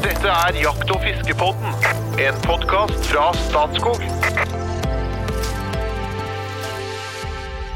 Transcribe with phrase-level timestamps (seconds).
[0.00, 1.74] Dette er Jakt- og fiskepodden,
[2.24, 4.00] en podkast fra Statskog.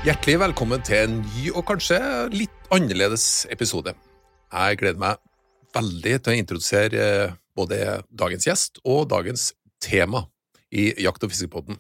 [0.07, 1.99] Hjertelig velkommen til en ny og kanskje
[2.33, 3.93] litt annerledes episode.
[4.49, 5.21] Jeg gleder meg
[5.77, 9.51] veldig til å introdusere eh, både dagens gjest og dagens
[9.85, 10.25] tema
[10.73, 11.77] i Jakt- og fiskepodden.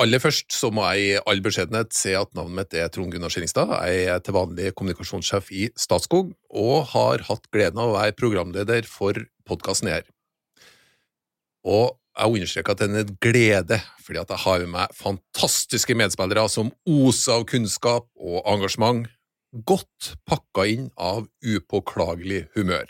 [0.00, 3.32] Aller først så må jeg i all beskjedenhet si at navnet mitt er Trond Gunnar
[3.32, 3.68] Skillingstad.
[3.84, 8.88] Jeg er til vanlig kommunikasjonssjef i Statskog, og har hatt gleden av å være programleder
[8.88, 9.18] for
[9.48, 10.06] podkasten her.
[11.68, 15.98] Og jeg understreker at det er en glede, fordi at jeg har med meg fantastiske
[16.00, 19.04] medspillere som oser av kunnskap og engasjement,
[19.68, 22.88] godt pakka inn av upåklagelig humør.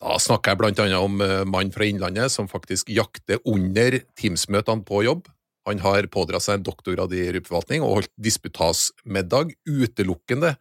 [0.00, 4.86] Da snakker jeg blant annet om eh, mannen fra Innlandet som faktisk jakter under Teams-møtene
[4.86, 5.26] på jobb.
[5.68, 10.54] Han har pådratt seg en doktorgrad i rypeforvaltning og holdt disputasmiddag utelukkende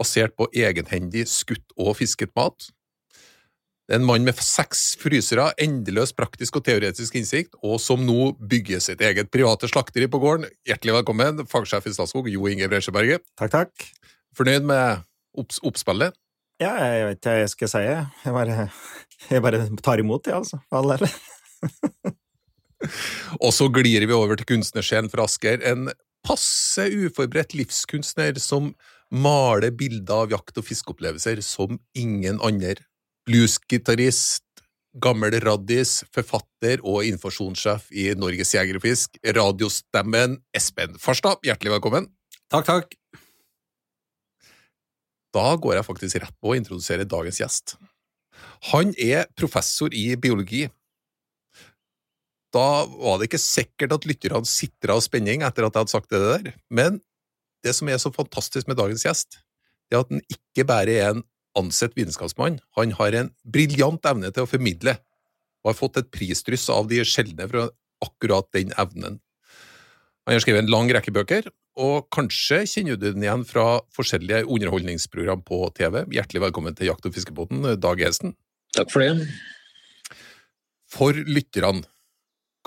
[0.00, 2.70] basert på egenhendig skutt og fisket mat.
[3.88, 8.30] Det er en mann med seks frysere, endeløs praktisk og teoretisk innsikt, og som nå
[8.38, 10.46] bygger sitt eget private slakteri på gården.
[10.68, 13.26] Hjertelig velkommen, fagsjef i Statskog, Jo Inge Bresjeberget.
[13.36, 13.88] Takk, takk.
[14.38, 15.02] Fornøyd med
[15.36, 16.16] opps oppspillet?
[16.62, 17.84] Ja, jeg vet ikke hva jeg skal si.
[17.90, 18.70] Jeg bare,
[19.32, 20.62] jeg bare tar imot, jeg, altså.
[20.70, 22.12] For all del.
[23.44, 25.62] Og så glir vi over til kunstnersjelen fra Asker.
[25.66, 25.90] En
[26.26, 28.72] passe uforberedt livskunstner som
[29.12, 32.78] maler bilder av jakt- og fiskeopplevelser som ingen andre.
[33.28, 34.44] Bluesgitarist,
[35.02, 41.40] gammel raddis, forfatter og informasjonssjef i Norges Jeger og Fisk, radiostemmen Espen Farstad.
[41.46, 42.10] Hjertelig velkommen.
[42.52, 42.98] Takk, takk.
[45.32, 47.76] Da går jeg faktisk rett på å introdusere dagens gjest.
[48.72, 50.66] Han er professor i biologi.
[52.52, 56.12] Da var det ikke sikkert at lytterne sitra av spenning etter at jeg hadde sagt
[56.12, 57.00] det der, men
[57.64, 59.38] det som er så fantastisk med dagens gjest,
[59.88, 61.24] det er at han ikke bare er en
[61.58, 64.96] ansett vitenskapsmann, han har en briljant evne til å formidle,
[65.62, 67.68] og har fått et prisdryss av de sjeldne fra
[68.02, 69.20] akkurat den evnen.
[70.26, 71.48] Han har skrevet en lang rekke bøker,
[71.80, 76.02] og kanskje kjenner du den igjen fra forskjellige underholdningsprogram på TV.
[76.12, 78.34] Hjertelig velkommen til Jakt- og fiskebåten, Dag Hesten.
[78.76, 79.28] Takk for det.
[80.92, 81.86] For lytterne,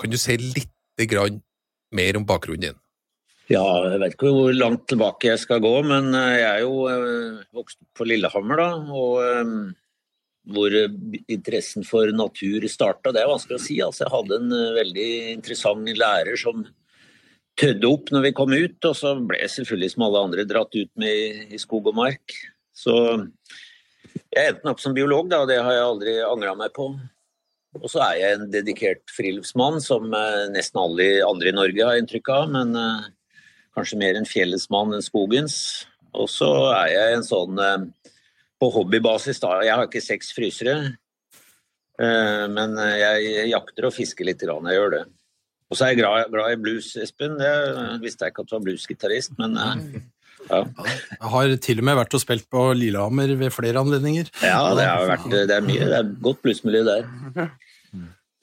[0.00, 0.72] kan du si litt
[1.96, 2.78] mer om bakgrunnen din?
[3.46, 3.62] Ja,
[3.92, 7.44] jeg vet ikke hvor langt tilbake jeg skal gå, men eh, jeg er jo eh,
[7.54, 8.70] vokst opp på Lillehammer, da.
[8.90, 9.52] Og eh,
[10.50, 10.74] hvor
[11.30, 13.78] interessen for natur starta, det er vanskelig å si.
[13.82, 16.66] Altså, jeg hadde en veldig interessant lærer som
[17.56, 20.74] tødde opp når vi kom ut, og så ble jeg selvfølgelig som alle andre dratt
[20.76, 22.34] ut med i skog og mark.
[22.76, 22.96] Så
[24.34, 26.90] jeg endte opp som biolog, da, og det har jeg aldri angra meg på.
[27.76, 30.08] Og så er jeg en dedikert friluftsmann, som
[30.54, 32.50] nesten alle andre i Norge har inntrykk av.
[32.54, 32.76] Men
[33.76, 35.56] kanskje mer en fjellets mann enn skogens.
[36.16, 37.60] Og så er jeg en sånn
[38.56, 39.58] på hobbybasis, da.
[39.66, 40.76] Jeg har ikke seks frysere.
[41.96, 45.04] Men jeg jakter og fisker litt, jeg gjør det.
[45.66, 47.36] Og så er jeg glad, glad i blues, Espen.
[47.42, 49.56] Jeg visste ikke at du var bluesgitarist, men
[50.50, 50.62] ja.
[51.10, 54.30] Jeg har til og med vært og spilt på Lillehammer ved flere anledninger.
[54.44, 55.86] Ja, det har vært det er mye.
[55.90, 57.06] Det er godt plussmiljø der.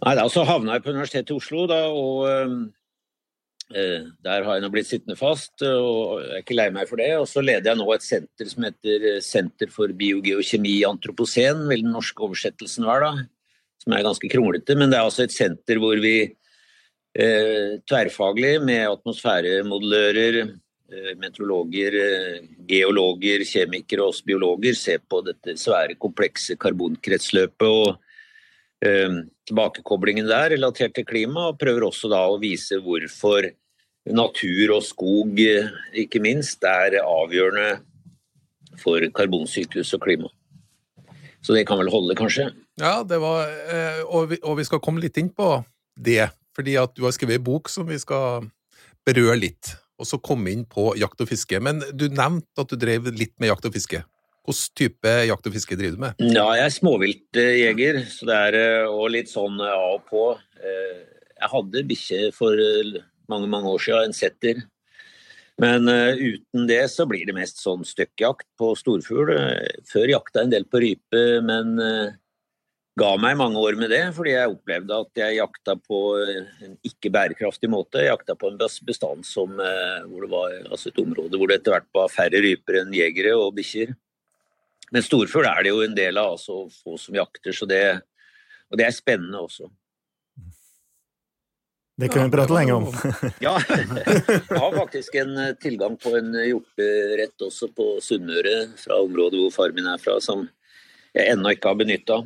[0.04, 4.66] Nei, da, Så havna jeg på Universitetet i Oslo, da, og eh, der har jeg
[4.66, 5.56] nå blitt sittende fast.
[5.64, 7.10] og Jeg er ikke lei meg for det.
[7.22, 11.96] Og så leder jeg nå et senter som heter Senter for biogeokjemi antroposen, vil den
[11.96, 13.30] norske oversettelsen være, da.
[13.84, 18.86] Som er ganske kronglete, men det er altså et senter hvor vi eh, tverrfaglig med
[18.88, 20.54] atmosfæremodellører,
[21.20, 21.96] meteorologer,
[22.70, 27.96] geologer, kjemikere og oss biologer ser på dette svære, komplekse karbonkretsløpet og
[28.86, 33.50] eh, tilbakekoblingen der relatert til klima, og prøver også da å vise hvorfor
[34.04, 35.40] natur og skog,
[35.96, 37.78] ikke minst, er avgjørende
[38.82, 40.32] for karbonsyklus og klima.
[41.44, 42.50] Så det kan vel holde, kanskje?
[42.80, 43.48] Ja, det var,
[44.10, 45.56] og vi, og vi skal komme litt inn på
[45.96, 48.48] det, fordi at du har skrevet bok som vi skal
[49.08, 51.60] berøre litt og så komme inn på jakt og fiske.
[51.64, 54.02] Men du nevnte at du drev litt med jakt og fiske.
[54.44, 56.24] Hvilken type jakt og fiske driver du med?
[56.36, 60.24] Ja, jeg er småviltjeger, så det er og litt sånn av og på.
[60.60, 62.66] Jeg hadde bikkje for
[63.32, 64.60] mange, mange år siden, en setter.
[65.62, 69.32] Men uten det så blir det mest sånn støkkjakt på storfugl.
[69.88, 71.78] Før jakta en del på rype, men
[73.00, 77.10] ga meg mange år med det, fordi jeg opplevde at jeg jakta på en ikke
[77.14, 78.04] bærekraftig måte.
[78.04, 81.74] Jeg jakta på en bestand som, hvor det var altså et område hvor det etter
[81.74, 83.96] hvert var færre ryper enn jegere og bikkjer.
[84.94, 87.82] Men storfugl er det jo en del av, altså få som jakter, så det,
[88.70, 89.72] og det er spennende også.
[91.98, 92.88] Det kunne vi prate lenge om.
[93.46, 99.54] ja, jeg har faktisk en tilgang på en hjorterett også på Sunnmøre, fra området hvor
[99.54, 100.48] far min er fra, som
[101.14, 102.22] jeg ennå ikke har benytta.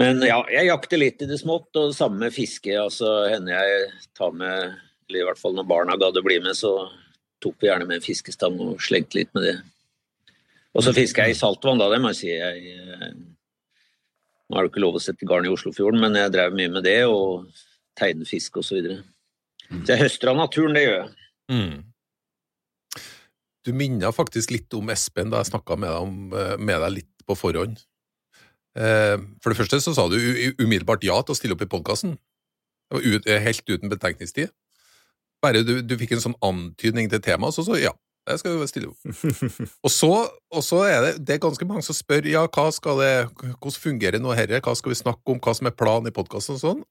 [0.00, 2.72] Men ja, jeg jakter litt i det smått, og det samme med fiske.
[2.80, 4.74] altså hender jeg tar med
[5.08, 6.88] Eller i hvert fall når barna gadd å bli med, så
[7.44, 9.54] tok vi gjerne med en fiskestang og slengte litt med det.
[10.74, 12.30] Og så fisker jeg i saltvann, da, det må jeg si.
[12.32, 13.12] Jeg, eh,
[14.48, 16.86] nå er det ikke lov å sette garn i Oslofjorden, men jeg drev mye med
[16.88, 17.46] det, og
[18.00, 18.70] tegne fisk osv.
[18.70, 19.02] Så, videre.
[19.84, 21.12] så jeg høster av naturen, det gjør jeg.
[21.52, 23.04] Mm.
[23.64, 27.36] Du minner faktisk litt om Espen da jeg snakka med, eh, med, deg litt på
[27.38, 27.78] forhånd.
[28.74, 30.18] Eh, for det første så sa du
[30.58, 32.16] umiddelbart ja til å stille opp i podkasten.
[32.94, 34.52] Helt uten betenkningstid.
[35.44, 37.92] Bare du, du fikk en sånn antydning til temaet, så så ja,
[38.30, 38.98] jeg skal jo stille opp.
[39.84, 40.10] og, så,
[40.54, 43.80] og så, er det, det er ganske mange som spør ja, hva skal det, hvordan
[43.86, 46.62] fungerer nå herre, hva skal vi snakke om, hva som er planen i podkasten og
[46.62, 46.84] sånn.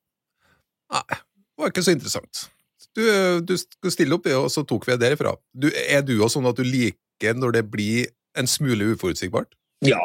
[0.93, 2.45] Nei, det var ikke så interessant.
[2.93, 3.01] Du,
[3.41, 5.33] du skulle stille opp, og så tok vi det derifra.
[5.57, 9.55] Du, er du også sånn at du liker når det blir en smule uforutsigbart?
[9.87, 10.01] Ja,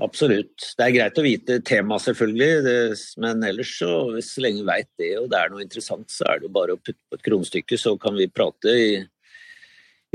[0.00, 0.64] Absolutt.
[0.78, 2.76] Det er greit å vite temaet, selvfølgelig, det,
[3.20, 3.92] men ellers så,
[4.24, 6.76] så lenge vi veit det og det er noe interessant, så er det jo bare
[6.76, 8.90] å putte på et kronestykke, så kan vi prate i,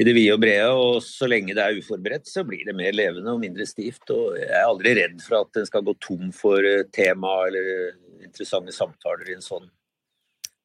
[0.01, 0.71] i det vide og brede.
[0.73, 4.09] Og så lenge det er uforberedt, så blir det mer levende og mindre stivt.
[4.15, 7.95] Og jeg er aldri redd for at en skal gå tom for eh, tema eller
[8.25, 9.69] interessante samtaler i en sånn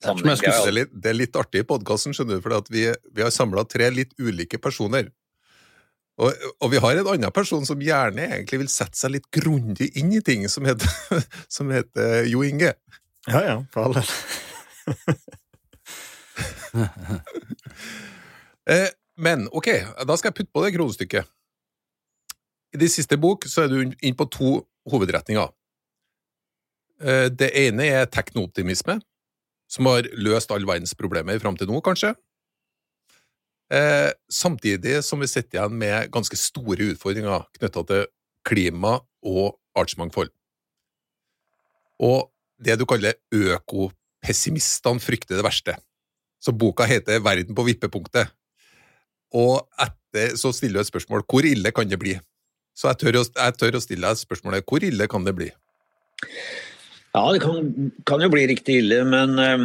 [0.01, 0.89] sammenheng.
[0.97, 4.17] Det er litt artig i podkasten, skjønner du, for vi, vi har samla tre litt
[4.21, 5.13] ulike personer.
[6.21, 9.89] Og, og, vi har en annen person som gjerne egentlig vil sette seg litt grundig
[9.97, 10.91] inn i ting, som heter,
[11.57, 12.75] som heter Jo Inge.
[13.29, 14.09] Ja ja, for all del.
[18.71, 18.87] Eh,
[19.19, 19.67] men ok,
[20.07, 21.27] da skal jeg putte på det kronestykket.
[22.77, 24.51] I de siste bok så er du inn på to
[24.93, 25.49] hovedretninger.
[27.03, 29.01] Eh, det ene er teknooptimisme,
[29.67, 32.13] som har løst all verdens problemer fram til nå, kanskje.
[33.71, 38.09] Eh, samtidig som vi sitter igjen med ganske store utfordringer knytta til
[38.47, 40.33] klima og artsmangfold.
[42.03, 42.31] Og
[42.61, 45.77] det du kaller økopessimistene frykter det verste.
[46.41, 48.33] Så boka heter Verden på vippepunktet.
[49.37, 52.17] Og etter så stiller du et spørsmål hvor ille kan det bli?
[52.75, 55.51] Så jeg tør å, jeg tør å stille deg spørsmålet hvor ille kan det bli?
[57.15, 59.65] Ja, det kan, kan jo bli riktig ille, men eh,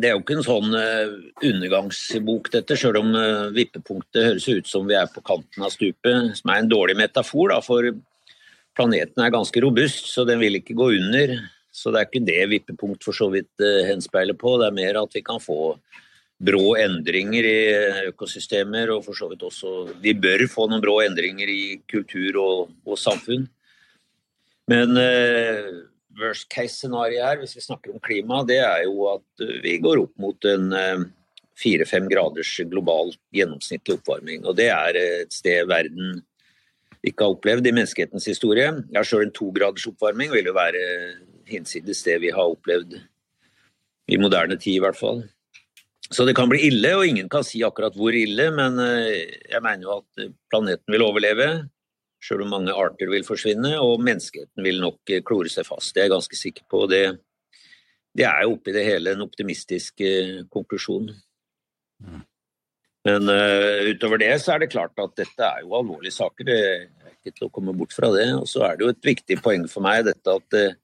[0.00, 4.70] det er jo ikke en sånn uh, undergangsbok, dette, selv om uh, vippepunktet høres ut
[4.70, 7.88] som vi er på kanten av stupet, som er en dårlig metafor, da, for
[8.76, 11.36] planeten er ganske robust, så den vil ikke gå under.
[11.72, 15.00] Så det er ikke det vippepunkt for så vidt uh, henspeiler på, det er mer
[15.02, 15.76] at vi kan få
[16.36, 17.58] brå endringer i
[18.10, 22.74] økosystemer, og for så vidt også Vi bør få noen brå endringer i kultur og,
[22.84, 23.46] og samfunn.
[24.68, 24.98] Men
[26.20, 30.02] worst case-scenarioet her, hvis vi snakker om klima, det er jo at eh, vi går
[30.04, 31.04] opp mot en eh,
[31.60, 34.44] fire-fem graders global gjennomsnittlig oppvarming.
[34.44, 36.20] Og det er et sted verden
[37.06, 38.68] ikke har opplevd i menneskehetens historie.
[38.94, 40.82] Ja, Sjøl en tograders oppvarming vil jo være
[41.46, 42.98] hinsides det vi har opplevd
[44.10, 45.22] i moderne tid, i hvert fall.
[46.10, 49.62] Så det kan bli ille, og ingen kan si akkurat hvor ille, men eh, jeg
[49.62, 51.48] mener jo at planeten vil overleve
[52.22, 55.92] sjøl om mange arter vil forsvinne, og menneskeheten vil nok eh, klore seg fast.
[55.94, 56.84] Det er jeg ganske sikker på.
[56.90, 57.02] Det,
[58.16, 61.10] det er jo oppi det hele en optimistisk uh, konklusjon.
[62.04, 62.24] Mm.
[63.06, 66.48] Men uh, utover det så er det klart at dette er jo alvorlige saker.
[66.48, 68.30] Det er ikke til å komme bort fra det.
[68.38, 70.74] Og så er det jo et viktig poeng for meg dette at uh,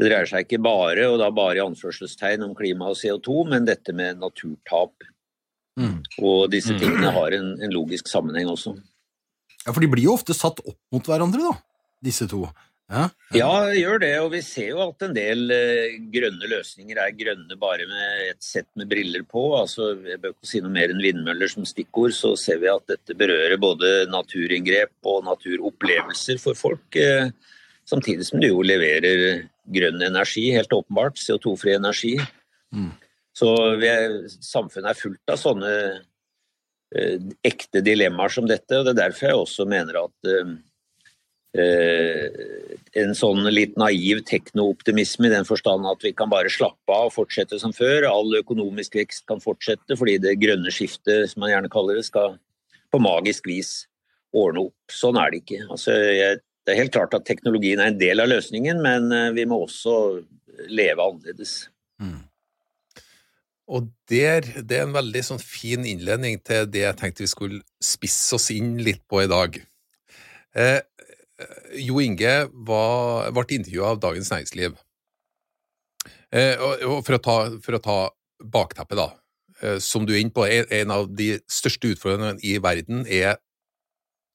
[0.00, 3.66] det dreier seg ikke bare, og da bare i anførselstegn, om klima og CO2, men
[3.68, 5.04] dette med naturtap.
[5.76, 5.98] Mm.
[6.24, 8.78] Og disse tingene har en, en logisk sammenheng også.
[9.66, 12.46] Ja, For de blir jo ofte satt opp mot hverandre, da, disse to.
[12.90, 14.12] Ja, ja gjør det.
[14.24, 18.40] Og vi ser jo at en del eh, grønne løsninger er grønne bare med et
[18.42, 19.44] sett med briller på.
[19.58, 22.88] Altså, jeg bør ikke si noe mer enn vindmøller som stikkord, så ser vi at
[22.90, 26.98] dette berører både naturinngrep og naturopplevelser for folk.
[26.98, 27.30] Eh,
[27.90, 31.20] samtidig som det jo leverer grønn energi, helt åpenbart.
[31.22, 32.16] CO2-fri energi.
[32.74, 32.90] Mm.
[33.36, 33.54] Så
[33.86, 35.74] er, samfunnet er fullt av sånne
[36.90, 38.78] ekte dilemmaer som dette.
[38.78, 40.52] og Det er derfor jeg også mener at eh,
[41.62, 47.10] eh, en sånn litt naiv teknooptimisme i den forstand at vi kan bare slappe av
[47.10, 48.08] og fortsette som før.
[48.10, 52.38] All økonomisk vekst kan fortsette fordi det grønne skiftet, som man gjerne kaller det, skal
[52.90, 53.84] på magisk vis
[54.34, 54.94] ordne opp.
[54.94, 55.60] Sånn er det ikke.
[55.70, 59.46] Altså, jeg, det er helt klart at teknologien er en del av løsningen, men vi
[59.46, 59.94] må også
[60.70, 61.54] leve annerledes.
[62.02, 62.29] Mm.
[63.70, 67.60] Og der, det er en veldig sånn fin innledning til det jeg tenkte vi skulle
[67.82, 69.60] spisse oss inn litt på i dag.
[70.58, 70.80] Eh,
[71.78, 72.34] jo Inge
[72.66, 74.74] var, ble intervjua av Dagens Næringsliv.
[76.34, 77.98] Eh, og, og for, å ta, for, ta,
[78.40, 79.08] bakteppet, da.
[79.62, 83.38] Eh, som du er inne på, en av de største utfordringene i verden er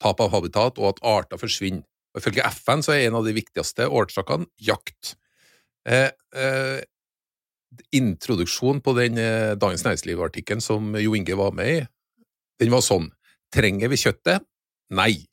[0.02, 1.84] tap av habitat og at arter forsvinner.
[2.14, 5.16] Og Ifølge FN så er en av de viktigste årsakene jakt.
[5.84, 6.80] Eh, eh,
[7.94, 11.84] introduksjonen på den eh, Dagens Næringsliv-artikkelen som Jo Inge var med i,
[12.62, 13.10] den var sånn
[13.54, 14.42] Trenger vi kjøttet?
[14.90, 15.28] Nei.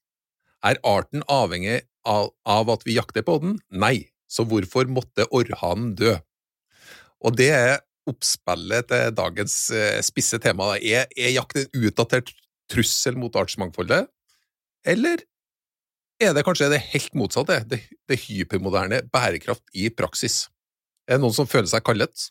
[0.64, 3.56] Er arten avhengig av, av at vi jakter på den?
[3.74, 4.12] Nei.
[4.30, 6.14] Så hvorfor måtte orrhanen dø?
[7.26, 10.76] Og det er oppspillet til dagens eh, spisse tema.
[10.78, 12.34] Er, er jakt en utdatert
[12.72, 14.08] trussel mot artsmangfoldet,
[14.88, 15.24] eller
[16.24, 20.46] er det kanskje det helt motsatte, det, det hypermoderne bærekraft i praksis?
[21.07, 22.29] Er det noen som føler seg kallet?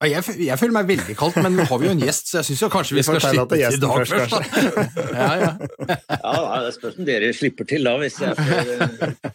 [0.00, 2.40] Ja, Jeg, jeg føler meg veldig kaldt, men nå har vi jo en gjest, så
[2.40, 4.12] jeg syns kanskje vi Vi skal tegne slippe til i dag først.
[4.16, 5.04] først, da.
[5.12, 5.50] ja, ja.
[6.24, 9.32] Ja, det spørs om dere slipper til da, hvis jeg får eh,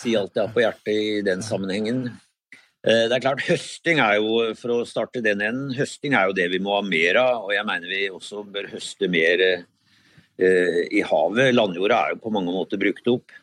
[0.00, 2.04] si alt jeg har på hjertet i den sammenhengen.
[2.86, 6.38] Eh, det er klart, Høsting er jo, for å starte den enden, høsting er jo
[6.38, 7.48] det vi må ha mer av.
[7.48, 11.50] Og jeg mener vi også bør høste mer eh, i havet.
[11.56, 13.34] Landjorda er jo på mange måter brukt opp.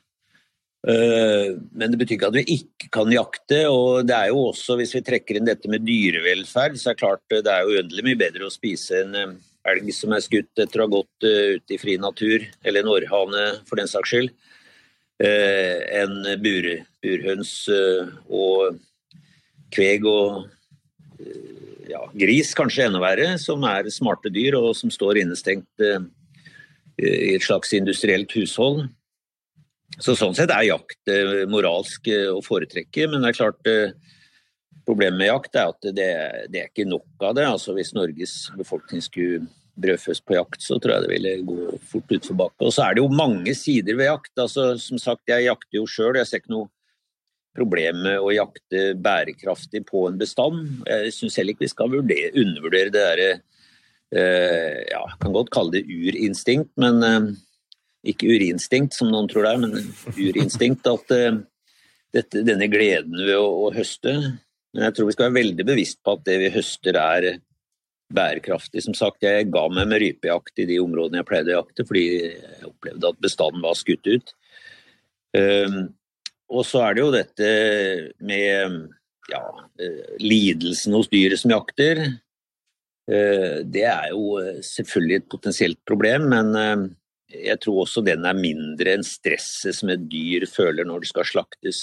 [0.86, 3.64] Eh, men det betyr ikke at vi ikke kan jakte.
[3.68, 7.02] og det er jo også, Hvis vi trekker inn dette med dyrevelferd, så er det
[7.02, 9.34] klart eh, det er jo uendelig mye bedre å spise en eh,
[9.68, 13.48] elg som er skutt etter å ha gått ut i fri natur, eller en orrhane
[13.68, 14.30] for den saks skyld,
[15.20, 16.68] enn bur,
[17.04, 17.52] burhøns
[18.32, 18.78] og
[19.76, 20.46] kveg og
[21.92, 27.44] ja, gris, kanskje enda verre, som er smarte dyr og som står innestengt i et
[27.44, 28.86] slags industrielt hushold.
[30.02, 33.96] Så Sånn sett er jakt eh, moralsk eh, å foretrekke, men det er klart eh,
[34.86, 36.10] problemet med jakt er at det,
[36.54, 37.48] det er ikke nok av det.
[37.50, 42.14] Altså Hvis Norges befolkning skulle brødføst på jakt, så tror jeg det ville gå fort
[42.18, 42.66] utforbakke.
[42.66, 44.34] Og så er det jo mange sider ved jakt.
[44.42, 46.70] Altså Som sagt, jeg jakter jo sjøl, jeg ser ikke noe
[47.58, 50.84] problem med å jakte bærekraftig på en bestand.
[50.86, 55.54] Jeg syns heller ikke vi skal vurdere, undervurdere det derre eh, Ja, jeg kan godt
[55.54, 57.32] kalle det urinstinkt, men eh,
[58.12, 59.76] ikke urinstinkt, som noen tror det er, men
[60.16, 60.88] urinstinkt.
[60.90, 61.42] At eh,
[62.16, 64.16] dette, denne gleden ved å, å høste.
[64.74, 67.30] Men jeg tror vi skal være veldig bevisst på at det vi høster er
[68.14, 68.84] bærekraftig.
[68.86, 72.06] Som sagt, jeg ga meg med rypejakt i de områdene jeg pleide å jakte, fordi
[72.16, 74.32] jeg opplevde at bestanden var skutt ut.
[75.36, 75.82] Um,
[76.48, 77.50] og så er det jo dette
[78.24, 78.78] med
[79.28, 79.42] ja,
[80.24, 82.06] lidelsen hos dyret som jakter.
[83.08, 86.96] Eh, Det er jo eh, selvfølgelig et potensielt problem, men
[87.28, 91.28] jeg tror også den er mindre enn stresset som et dyr føler når det skal
[91.28, 91.82] slaktes.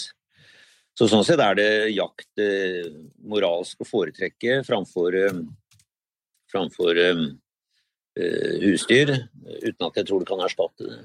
[0.94, 2.86] Så Sånn sett er det jakt eh,
[3.26, 5.40] moralsk å foretrekke framfor, eh,
[6.52, 7.24] framfor eh,
[8.20, 9.10] eh, husdyr,
[9.66, 11.00] uten at jeg tror det kan erstatte det.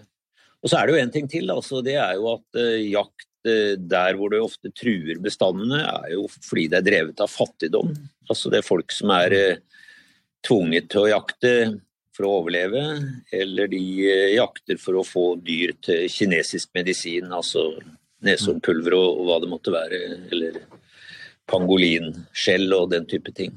[0.59, 3.49] Og så er det jo en ting til, altså, det er jo at eh, jakt
[3.49, 7.95] eh, der hvor det ofte truer bestandene, er jo fordi det er drevet av fattigdom.
[8.29, 9.35] Altså det er folk som er
[10.45, 11.53] tvunget til å jakte
[12.19, 12.83] for å overleve,
[13.31, 17.69] eller de eh, jakter for å få dyr til kinesisk medisin, altså
[18.27, 20.57] neshornpulver og, hva det måtte være, eller
[21.49, 23.55] pangolinskjell og den type ting.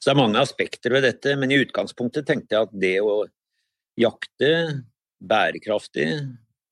[0.00, 3.22] Så det er mange aspekter ved dette, men i utgangspunktet tenkte jeg at det å
[4.00, 4.50] jakte
[5.22, 6.08] bærekraftig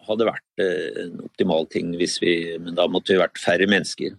[0.02, 4.18] hadde vært eh, en optimal ting, hvis vi, men da måtte vi vært færre mennesker.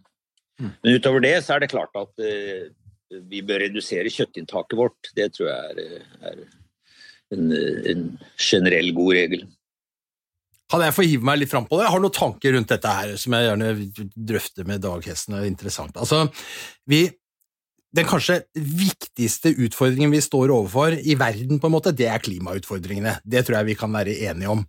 [0.63, 2.71] Men utover det så er det klart at eh,
[3.27, 5.11] vi bør redusere kjøttinntaket vårt.
[5.17, 6.45] Det tror jeg er, er
[7.33, 7.51] en,
[7.89, 8.05] en
[8.37, 9.43] generell god regel.
[10.71, 11.85] Kan jeg få hive meg litt fram på det?
[11.85, 13.73] Jeg har noen tanker rundt dette her som jeg gjerne
[14.31, 15.35] drøfter med Dag Hesten.
[15.35, 15.99] Det er interessant.
[16.01, 16.23] Altså,
[16.89, 17.03] vi,
[17.93, 23.19] den kanskje viktigste utfordringen vi står overfor i verden, på en måte, det er klimautfordringene.
[23.21, 24.63] Det tror jeg vi kan være enige om.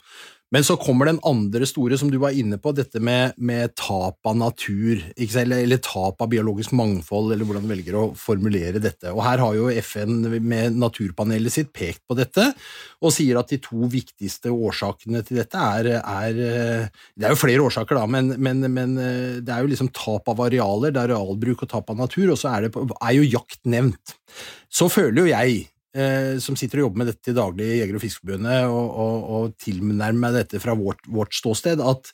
[0.54, 4.28] Men så kommer den andre store, som du var inne på, dette med, med tap
[4.28, 5.00] av natur?
[5.18, 9.10] Eller, eller tap av biologisk mangfold, eller hvordan du velger å formulere dette.
[9.10, 12.46] Og Her har jo FN med naturpanelet sitt pekt på dette,
[13.02, 17.66] og sier at de to viktigste årsakene til dette er, er Det er jo flere
[17.66, 18.96] årsaker, da, men, men, men
[19.42, 22.38] det er jo liksom tap av arealer, det er arealbruk og tap av natur, og
[22.38, 24.14] så er, det, er jo jakt nevnt.
[24.70, 25.64] Så føler jo jeg
[25.96, 29.28] eh, som sitter og jobber med dette til daglig i Jeger- og Fiskerforbundet, og, og,
[29.36, 32.12] og tilnærmer meg dette fra vårt, vårt ståsted, at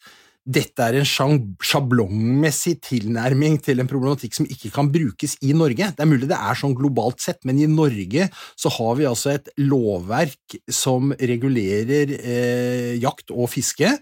[0.50, 5.90] dette er en sjablongmessig tilnærming til en problematikk som ikke kan brukes i Norge.
[5.92, 9.34] Det er mulig det er sånn globalt sett, men i Norge så har vi altså
[9.34, 13.92] et lovverk som regulerer eh, jakt og fiske,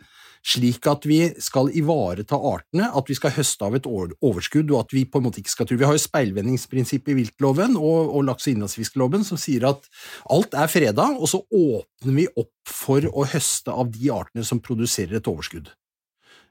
[0.48, 4.94] slik at vi skal ivareta artene, at vi skal høste av et overskudd, og at
[4.96, 8.24] vi på en måte ikke skal tro Vi har jo speilvendingsprinsippet i viltloven og, og
[8.28, 9.84] lakse- og innlandsfiskloven som sier at
[10.32, 14.62] alt er freda, og så åpner vi opp for å høste av de artene som
[14.64, 15.70] produserer et overskudd.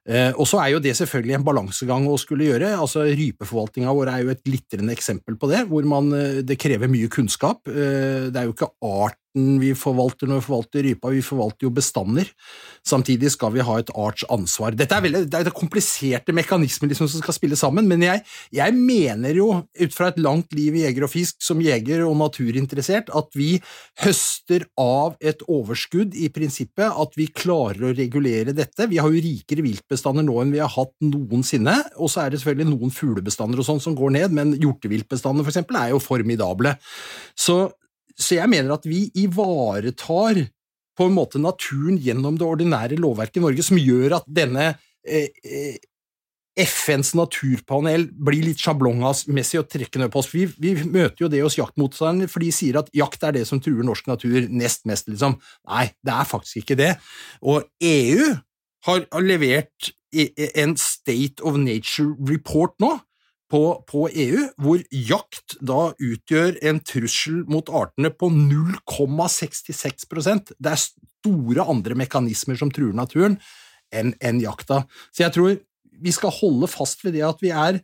[0.08, 2.70] Eh, og så er jo det selvfølgelig en balansegang å skulle gjøre.
[2.80, 6.88] altså Rypeforvaltninga vår er jo et glitrende eksempel på det, hvor man, eh, det krever
[6.88, 7.68] mye kunnskap.
[7.68, 11.67] Eh, det er jo ikke arten arten vi forvalter når vi forvalter rypa, vi forvalter
[11.67, 12.27] jo bestander.
[12.86, 14.75] Samtidig skal vi ha et artsansvar.
[14.75, 18.74] Dette er, veldig, det er kompliserte mekanismer liksom, som skal spille sammen, men jeg, jeg
[18.74, 23.12] mener jo, ut fra et langt liv i jeger og fisk, som jeger og naturinteressert,
[23.13, 23.58] at vi
[24.03, 28.89] høster av et overskudd i prinsippet, at vi klarer å regulere dette.
[28.89, 32.41] Vi har jo rikere viltbestander nå enn vi har hatt noensinne, og så er det
[32.41, 36.75] selvfølgelig noen fuglebestander og sånn som går ned, men hjorteviltbestandene eksempel er jo formidable.
[37.38, 37.67] Så,
[38.18, 40.42] så jeg mener at vi ivaretar
[40.98, 44.72] på en måte naturen gjennom det ordinære lovverket i Norge, som gjør at denne
[45.06, 45.78] eh, eh,
[46.58, 50.32] FNs naturpanel blir litt sjablongmessig og trekker ned på oss.
[50.34, 53.62] Vi, vi møter jo det hos jaktmotstanderne, for de sier at jakt er det som
[53.62, 55.38] truer norsk natur nest mest, liksom.
[55.70, 56.96] Nei, det er faktisk ikke det.
[57.46, 58.32] Og EU
[58.88, 59.92] har, har levert
[60.58, 62.96] en State of Nature Report nå,
[63.51, 70.84] på, på, EU, hvor jakt da utgjør en trussel mot artene på 0,66% Det er
[70.84, 73.39] store andre mekanismer som truer naturen,
[73.96, 74.84] enn en jakta.
[75.16, 75.58] Så jeg tror
[75.98, 77.80] vi skal holde fast ved det at vi er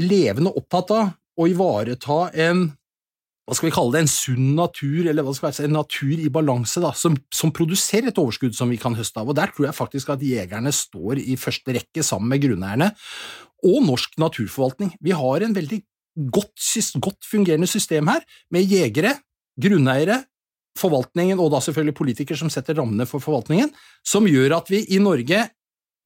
[0.00, 2.70] levende opptatt av å ivareta en
[3.46, 6.18] hva skal vi kalle det, en sunn natur, eller hva skal vi si, en natur
[6.18, 9.30] i balanse, da, som, som, produserer et overskudd som vi kan høste av.
[9.30, 12.88] Og Der tror jeg faktisk at jegerne står i første rekke sammen med grunneierne,
[13.64, 14.94] og norsk naturforvaltning.
[15.00, 15.80] Vi har en veldig
[16.32, 16.56] godt,
[17.00, 19.16] godt fungerende system her, med jegere,
[19.60, 20.22] grunneiere,
[20.76, 23.70] forvaltningen og da selvfølgelig politikere som setter rammene for forvaltningen,
[24.04, 25.46] som gjør at vi i Norge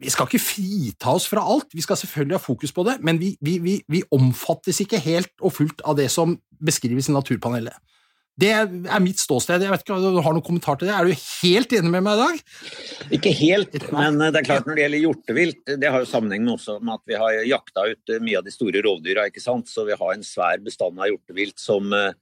[0.00, 3.18] vi skal ikke frita oss fra alt, vi skal selvfølgelig ha fokus på det, men
[3.20, 7.76] vi, vi, vi, vi omfattes ikke helt og fullt av det som beskrives i Naturpanelet.
[8.40, 9.62] Det er mitt ståsted.
[9.64, 10.94] Jeg vet ikke om du har noen kommentar til det.
[10.96, 12.42] Er du helt enig med meg i dag?
[13.18, 16.54] Ikke helt, men det er klart når det gjelder hjortevilt, det har jo sammenheng med,
[16.56, 19.68] også med at vi har jakta ut mye av de store rovdyra, ikke sant.
[19.68, 22.12] Så vi har en svær bestand av hjortevilt som eh,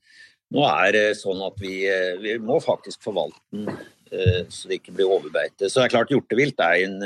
[0.54, 3.70] nå er eh, sånn at vi, eh, vi må faktisk forvalte den
[4.08, 5.66] så det ikke blir overbeite.
[5.68, 7.02] Så det er klart hjortevilt er en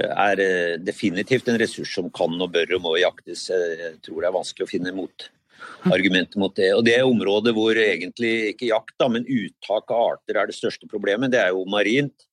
[0.00, 3.48] er eh, definitivt en ressurs som kan og bør og må jaktes.
[3.50, 5.26] Jeg tror det er vanskelig å finne mot
[5.94, 6.70] argumenter mot det.
[6.76, 10.88] Og Det området hvor egentlig ikke jakt, da, men uttak av arter er det største
[10.90, 11.32] problemet.
[11.34, 12.26] Det er jo marint,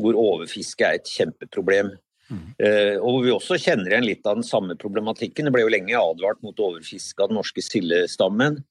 [0.00, 1.92] hvor overfiske er et kjempeproblem.
[2.30, 2.42] Mm.
[2.62, 5.48] Uh, og vi også kjenner igjen litt av den samme problematikken.
[5.48, 8.62] Det ble jo lenge advart mot overfiske av den norske sildestammen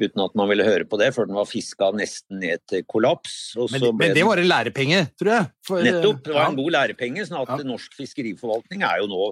[0.00, 3.54] uten at man ville høre på det, før den var fiska nesten ned til kollaps.
[3.70, 5.50] Men, men, det var en lærepenge, tror jeg?
[5.66, 6.22] For, nettopp.
[6.26, 7.26] Det var en god lærepenge.
[7.28, 7.66] sånn at ja.
[7.68, 9.28] norsk fiskeriforvaltning er jo nå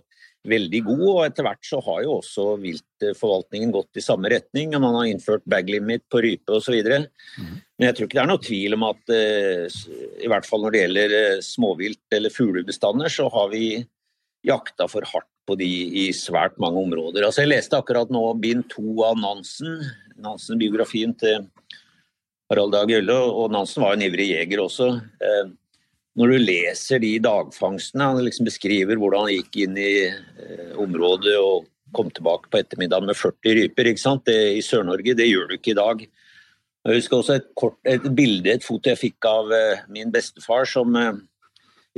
[0.49, 4.75] veldig god, og etter hvert så har jo også viltforvaltningen gått i samme retning.
[4.75, 6.75] Man har innført bag limit på rype osv.
[6.83, 7.53] Mm.
[7.79, 9.79] Men jeg tror ikke det er noe tvil om at eh,
[10.23, 13.67] i hvert fall når det gjelder eh, småvilt eller fuglebestander, så har vi
[14.47, 15.71] jakta for hardt på de
[16.03, 17.27] i svært mange områder.
[17.27, 19.81] Altså Jeg leste akkurat nå bind to av Nansen,
[20.23, 21.47] Nansen-biografien til
[22.51, 24.91] Harald Dag Gjølle, og Nansen var en ivrig jeger også.
[25.23, 25.51] Eh,
[26.19, 31.37] når du leser de dagfangstene, han liksom beskriver hvordan han gikk inn i eh, området
[31.41, 33.93] og kom tilbake på ettermiddagen med 40 ryper?
[34.27, 36.07] Det, i Sør-Norge, det gjør du ikke i dag.
[36.83, 40.69] Jeg husker også et, kort, et bilde, et foto jeg fikk av eh, min bestefar
[40.69, 40.97] som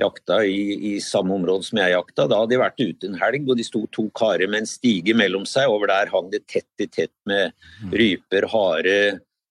[0.00, 2.27] jakta i, i, samme område som jeg jakta.
[2.31, 5.14] Da hadde de vært ute en helg, og de sto to karer med en stige
[5.16, 5.70] mellom seg.
[5.70, 7.94] Over der hang det tett i tett med mm.
[7.94, 8.98] ryper, hare,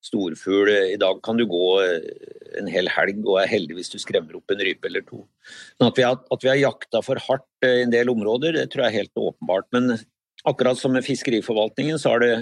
[0.04, 0.72] storfugl.
[0.94, 2.08] I dag kan du gå eh,
[2.60, 5.24] en hel helg og er heldig hvis du skremmer opp en rype eller to.
[5.78, 8.68] Sånn at vi har, at vi har jakta for hardt i en del områder, det
[8.74, 9.70] tror jeg er helt åpenbart.
[9.76, 9.96] Men
[10.44, 12.34] akkurat som med fiskeriforvaltningen, så har det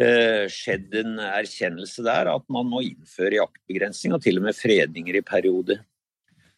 [0.00, 5.18] eh, skjedd en erkjennelse der at man må innføre jaktbegrensning og til og med fredninger
[5.18, 5.82] i perioder.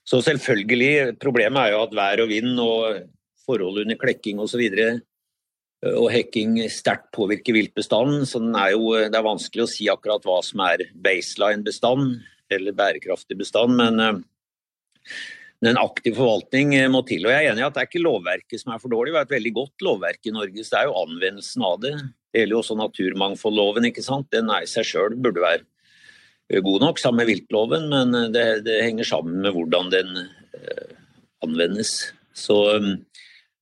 [0.05, 3.03] Så selvfølgelig, problemet er jo at vær og vind og
[3.47, 4.63] forhold under klekking osv.
[5.83, 8.27] Og, hekking sterkt påvirker viltbestanden.
[8.29, 12.21] Så er jo, det er vanskelig å si akkurat hva som er baseline-bestand
[12.53, 13.75] eller bærekraftig bestand.
[13.81, 14.23] Men
[15.63, 17.27] en aktiv forvaltning må til.
[17.27, 19.19] Og jeg er enig i at det er ikke lovverket som er for dårlig, vi
[19.21, 20.63] har et veldig godt lovverk i Norge.
[20.63, 21.95] Så det er jo anvendelsen av det.
[22.33, 23.91] Det gjelder jo også naturmangfoldloven.
[23.91, 24.31] ikke sant?
[24.31, 25.67] Den er i seg sjøl burde være
[26.61, 30.91] god nok sammen med viltloven, men eh, det, det henger sammen med hvordan den uh,
[31.45, 32.13] anvendes.
[32.37, 32.99] Så, um,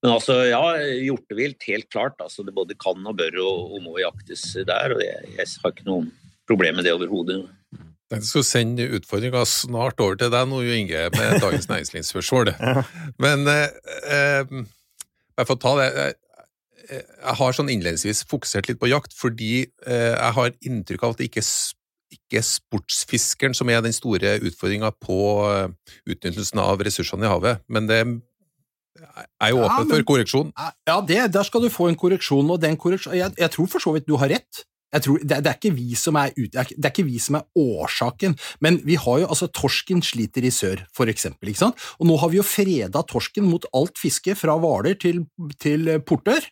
[0.00, 0.62] men altså, ja,
[1.04, 2.16] hjortevilt, helt klart.
[2.24, 4.94] Altså, det både kan og bør og, og må jaktes der.
[4.96, 6.06] og jeg, jeg har ikke noe
[6.48, 7.42] problem med det overhodet.
[8.10, 12.54] Jeg skal sende utfordringa snart over til deg nå, Jo Inge, med Dagens Næringslivsspørsmål.
[13.24, 14.56] Men eh,
[15.38, 16.16] jeg får ta det jeg,
[16.90, 21.20] jeg har sånn innledningsvis fokusert litt på jakt, fordi eh, jeg har inntrykk av at
[21.20, 21.44] det ikke
[22.10, 27.86] ikke sportsfiskeren som er den store utfordringa på eh, utnyttelsen av ressursene i havet, men
[27.86, 28.10] det er
[29.52, 30.50] jo åpen ja, for korreksjon.
[30.88, 33.82] Ja, det, der skal du få en korreksjon, og den korreksjon, jeg, jeg, tror for
[33.82, 34.64] så vidt du har rett.
[34.90, 38.34] Tror, det, er ikke vi som er ut, det, er ikke vi som er årsaken,
[38.64, 41.78] men vi har jo altså Torsken sliter i sør, for eksempel, ikke sant?
[42.00, 45.22] og nå har vi jo freda torsken mot alt fiske, fra Hvaler til,
[45.62, 46.42] til Portør,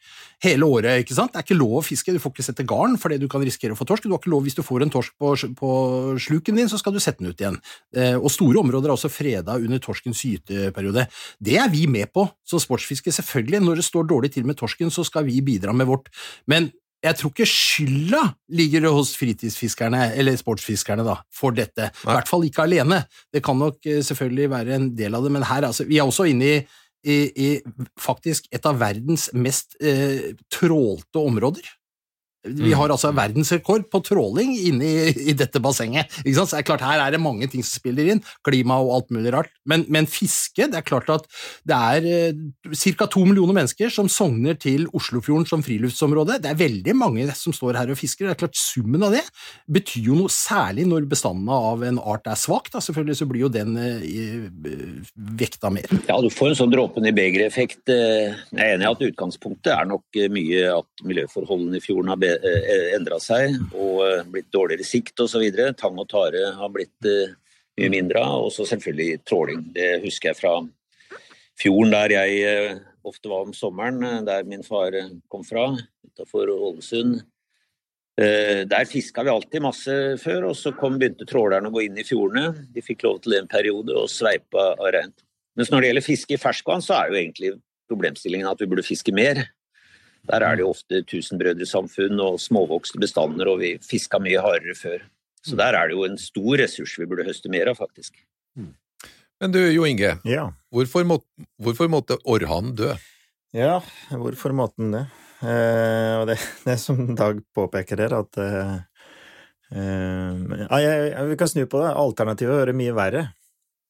[0.44, 1.03] hele året.
[1.03, 1.33] ikke sant?
[1.33, 3.74] Det er ikke lov å fiske, du får ikke sette garn fordi du kan risikere
[3.74, 4.07] å få torsk.
[4.07, 5.70] Du har ikke lov, Hvis du får en torsk på, på
[6.22, 7.59] sluken din, så skal du sette den ut igjen.
[7.96, 11.09] Eh, og store områder er også freda under torskens gyteperiode.
[11.42, 13.64] Det er vi med på som sportsfiske, selvfølgelig.
[13.66, 16.12] Når det står dårlig til med torsken, så skal vi bidra med vårt.
[16.46, 16.70] Men
[17.04, 18.22] jeg tror ikke skylda
[18.58, 21.90] ligger hos fritidsfiskerne, eller sportsfiskerne, da, for dette.
[22.02, 23.04] I hvert fall ikke alene.
[23.34, 26.08] Det kan nok eh, selvfølgelig være en del av det, men her, altså, vi er
[26.08, 26.58] også inne i,
[27.06, 27.50] i, i
[28.00, 31.70] faktisk et av verdens mest eh, trålte områder.
[32.46, 36.07] Vi har altså verdensrekord på tråling inne i, i dette bassenget.
[36.22, 36.53] Ikke sant?
[36.53, 39.09] Så det er klart, Her er det mange ting som spiller inn, klima og alt
[39.14, 39.51] mulig rart.
[39.68, 41.27] Men, men fiske Det er klart at
[41.66, 43.09] det er eh, ca.
[43.11, 46.38] to millioner mennesker som sogner til Oslofjorden som friluftsområde.
[46.44, 48.29] Det er veldig mange som står her og fisker.
[48.29, 49.24] Det er klart Summen av det
[49.70, 52.70] betyr jo noe særlig når bestandene av en art er svak.
[52.70, 52.83] Da.
[52.85, 54.46] Selvfølgelig så blir jo den eh,
[55.42, 55.90] vekta mer.
[56.07, 57.83] Ja, du får en sånn dråpen i begeret-effekt.
[57.90, 62.27] Eh, jeg er enig i at utgangspunktet er nok mye at miljøforholdene i fjorden har
[62.27, 62.27] Eh,
[62.96, 65.44] endra seg og eh, blitt dårligere sikt osv.
[65.78, 67.34] Tang og tare har blitt eh,
[67.78, 69.64] mye mindre og så selvfølgelig tråling.
[69.74, 70.54] Det husker jeg fra
[71.58, 74.94] fjorden der jeg ofte var om sommeren, der min far
[75.30, 75.70] kom fra,
[76.06, 77.22] utafor Ålesund.
[78.18, 82.06] Der fiska vi alltid masse før, og så kom, begynte trålerne å gå inn i
[82.06, 82.66] fjordene.
[82.74, 85.22] De fikk lov til det en periode og sveipa av reint.
[85.58, 87.52] Mens når det gjelder fiske i ferskvann, så er jo egentlig
[87.90, 89.44] problemstillingen at vi burde fiske mer.
[90.28, 95.06] Der er det jo ofte tusenbrødresamfunn og småvokste bestander, og vi fiska mye hardere før.
[95.46, 98.18] Så der er det jo en stor ressurs vi burde høste mer av, faktisk.
[98.58, 98.74] Mm.
[99.38, 100.48] Men du Jo Inge, ja.
[100.74, 101.20] hvorfor, må,
[101.62, 102.90] hvorfor, måtte orrhannen dø?
[103.54, 103.78] Ja,
[104.10, 105.04] hvorfor måtte den det?
[105.46, 106.36] Eh, og det,
[106.66, 108.74] det som Dag påpeker her, at eh,
[109.78, 111.94] eh, jeg, jeg, Vi kan snu på det.
[111.94, 113.28] Alternativet hører mye verre.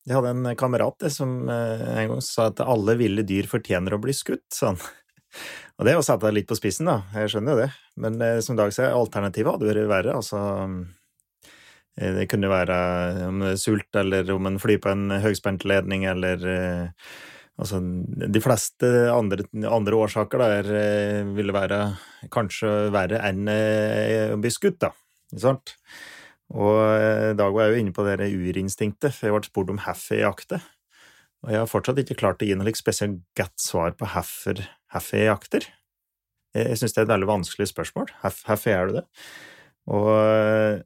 [0.09, 4.03] Jeg hadde en kamerat som eh, en gang sa at alle ville dyr fortjener å
[4.05, 4.47] bli skutt.
[4.55, 4.79] Sånn.
[5.79, 7.01] Og det er å sette det litt på spissen, da.
[7.15, 7.71] Jeg skjønner jo det.
[8.03, 10.19] Men eh, som Dag sier, alternativet hadde vært verre.
[10.19, 10.43] Altså
[11.99, 12.79] eh, Det kunne være
[13.29, 17.11] om det er sult, eller om en flyr på en høyspentledning, eller eh,
[17.59, 21.81] Altså, de fleste andre, andre årsaker der eh, ville være
[22.31, 24.93] kanskje verre enn eh, å bli skutt, da.
[25.33, 25.73] Ikke sant?
[26.55, 30.15] Og eh, Dag var jo inne på det urinstinktet, for jeg ble spurt om hvorfor
[30.15, 30.69] jeg jakter.
[31.43, 34.63] Og jeg har fortsatt ikke klart å gi noe spesielt godt svar på hvorfor
[34.95, 35.69] jeg jakter.
[36.57, 38.13] Jeg syns det er et veldig vanskelig spørsmål.
[38.23, 39.05] Hvorfor gjør du det?
[39.93, 40.81] Og eh,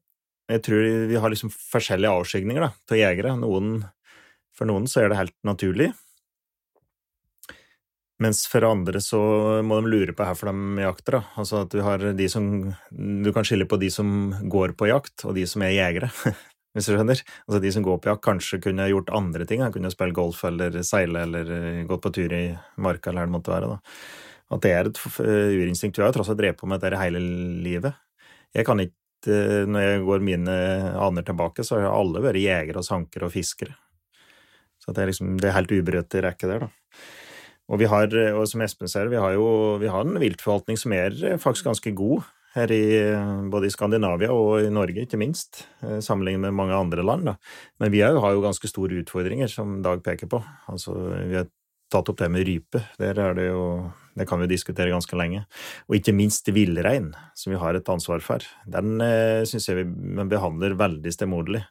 [0.53, 3.37] jeg tror vi har liksom forskjellige avskygninger til jegere.
[3.41, 3.77] Noen,
[4.57, 5.93] for noen så er det helt naturlig,
[8.23, 9.19] mens for andre så
[9.67, 11.19] må de lure på hvorfor de jakter.
[11.19, 11.23] Da.
[11.41, 12.47] Altså at du har de som
[12.91, 16.13] Du kan skille på de som går på jakt, og de som er jegere.
[16.73, 17.21] hvis du skjønner.
[17.47, 19.63] Altså De som går på jakt, kanskje kunne gjort andre ting.
[19.65, 22.45] Han kunne spille golf eller seile eller eh, gått på tur i
[22.81, 23.71] marka eller hva det måtte være.
[23.75, 23.79] da.
[24.53, 25.99] At det er et eh, urinstinkt.
[25.99, 27.23] Vi har jo tross alt drevet på med dette hele
[27.65, 28.01] livet.
[28.57, 30.59] Jeg kan ikke, eh, Når jeg går mine
[30.97, 33.77] aner tilbake, så har alle vært jegere og sankere og fiskere.
[34.83, 36.69] Så det er liksom, det er helt ubrøt i rekke der, da.
[37.71, 40.93] Og vi har, og som Espen ser, vi har jo vi har en viltforvaltning som
[40.93, 42.85] er faktisk ganske god her i,
[43.53, 47.27] både i Skandinavia og i Norge, ikke minst, eh, sammenlignet med mange andre land.
[47.31, 47.37] Da.
[47.81, 50.43] Men vi har jo ganske store utfordringer, som Dag peker på.
[50.69, 50.95] Altså,
[51.29, 51.49] vi har
[51.93, 52.85] tatt opp det med rype.
[53.01, 55.47] Der er det jo Det kan vi diskutere ganske lenge.
[55.89, 58.45] Og ikke minst villrein, som vi har et ansvar for.
[58.69, 61.63] Den eh, syns jeg vi behandler veldig stemoderlig.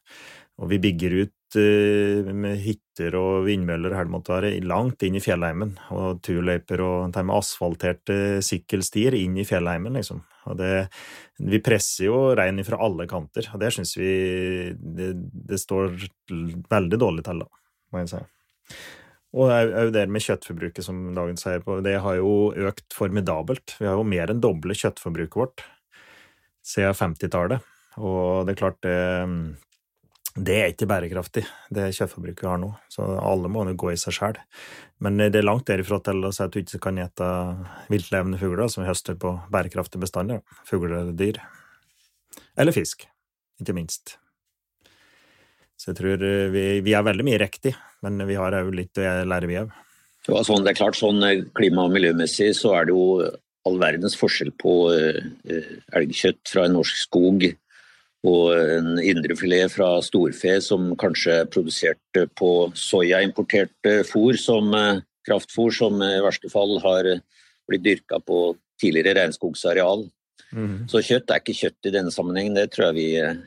[0.57, 5.23] Og vi bygger ut uh, med hytter og vindmøller og måtte være langt inn i
[5.23, 5.75] fjellheimen.
[5.93, 10.21] Og turløyper og asfalterte sykkelstier inn i fjellheimen, liksom.
[10.49, 10.71] Og det,
[11.37, 14.13] vi presser jo rein fra alle kanter, og det syns vi
[14.73, 15.11] det,
[15.51, 15.93] det, står
[16.71, 17.61] veldig dårlig til, da,
[17.93, 18.23] må jeg si.
[19.31, 23.77] Og òg det med kjøttforbruket, som Dagen sier på, det har jo økt formidabelt.
[23.79, 25.63] Vi har jo mer enn doble kjøttforbruket vårt
[26.67, 27.69] siden 50-tallet.
[28.01, 28.97] Og det er klart, det
[30.35, 31.43] det er ikke bærekraftig,
[31.75, 32.69] det kjøttforbruket vi har nå.
[32.91, 34.39] Så alle må jo gå i seg sjøl.
[35.03, 37.27] Men det er langt derifra til å si at du ikke kan gjete
[37.91, 40.39] viltlevende fugler som vi høster på bærekraftige bestander.
[40.69, 41.41] Fugler eller dyr.
[42.59, 43.03] Eller fisk,
[43.59, 44.15] ikke minst.
[45.81, 47.73] Så jeg tror eh, vi, vi er veldig mye riktig,
[48.05, 49.71] men vi har òg litt å lære, vi òg.
[50.29, 53.25] Ja, sånn, det er klart, sånn eh, klima- og miljømessig så er det jo
[53.67, 57.49] all verdens forskjell på eh, elgkjøtt fra en norsk skog
[58.27, 65.73] og en indrefilet fra storfe som kanskje er produsert på soyaimportert fôr som eh, kraftfôr,
[65.73, 67.09] som i verste fall har
[67.69, 70.05] blitt dyrka på tidligere regnskogsareal.
[70.51, 70.89] Mm.
[70.91, 73.41] Så kjøtt er ikke kjøtt i denne sammenhengen, det tror jeg vi eh,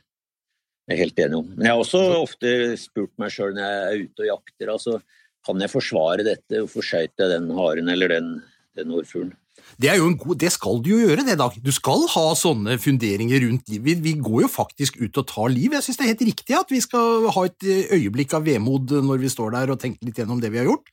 [0.91, 1.53] er helt enige om.
[1.55, 4.99] Men jeg har også ofte spurt meg sjøl når jeg er ute og jakter, altså
[5.45, 6.63] kan jeg forsvare dette?
[6.63, 8.31] Hvorfor skøyt jeg den haren eller den,
[8.79, 9.35] den orrfuglen?
[9.81, 11.59] Det, er jo en god, det skal du jo gjøre, det, Dag.
[11.63, 13.83] Du skal ha sånne funderinger rundt liv.
[13.85, 15.75] Vi, vi går jo faktisk ut og tar liv.
[15.75, 18.95] Jeg syns det er helt riktig at vi skal ha et eh, øyeblikk av vemod
[19.05, 20.91] når vi står der og tenker litt gjennom det vi har gjort.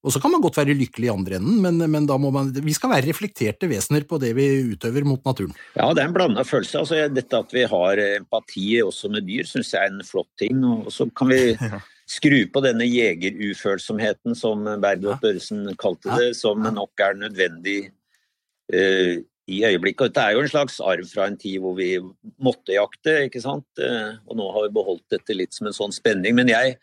[0.00, 2.48] Og så kan man godt være lykkelig i andre enden, men, men da må man,
[2.64, 5.52] vi skal være reflekterte vesener på det vi utøver mot naturen.
[5.76, 6.80] Ja, det er en blanda følelse.
[6.80, 10.64] Altså, dette at vi har empati også med dyr, syns jeg er en flott ting.
[10.64, 11.42] Og så kan vi
[12.10, 17.78] skru på denne jegerufølsomheten, som Bergljot Børresen kalte det, som nok er nødvendig
[18.74, 19.20] uh,
[19.50, 20.02] i øyeblikket.
[20.02, 21.92] Og dette er jo en slags arv fra en tid hvor vi
[22.42, 23.68] måtte jakte, ikke sant.
[23.78, 26.34] Uh, og nå har vi beholdt dette litt som en sånn spenning.
[26.38, 26.76] Men jeg,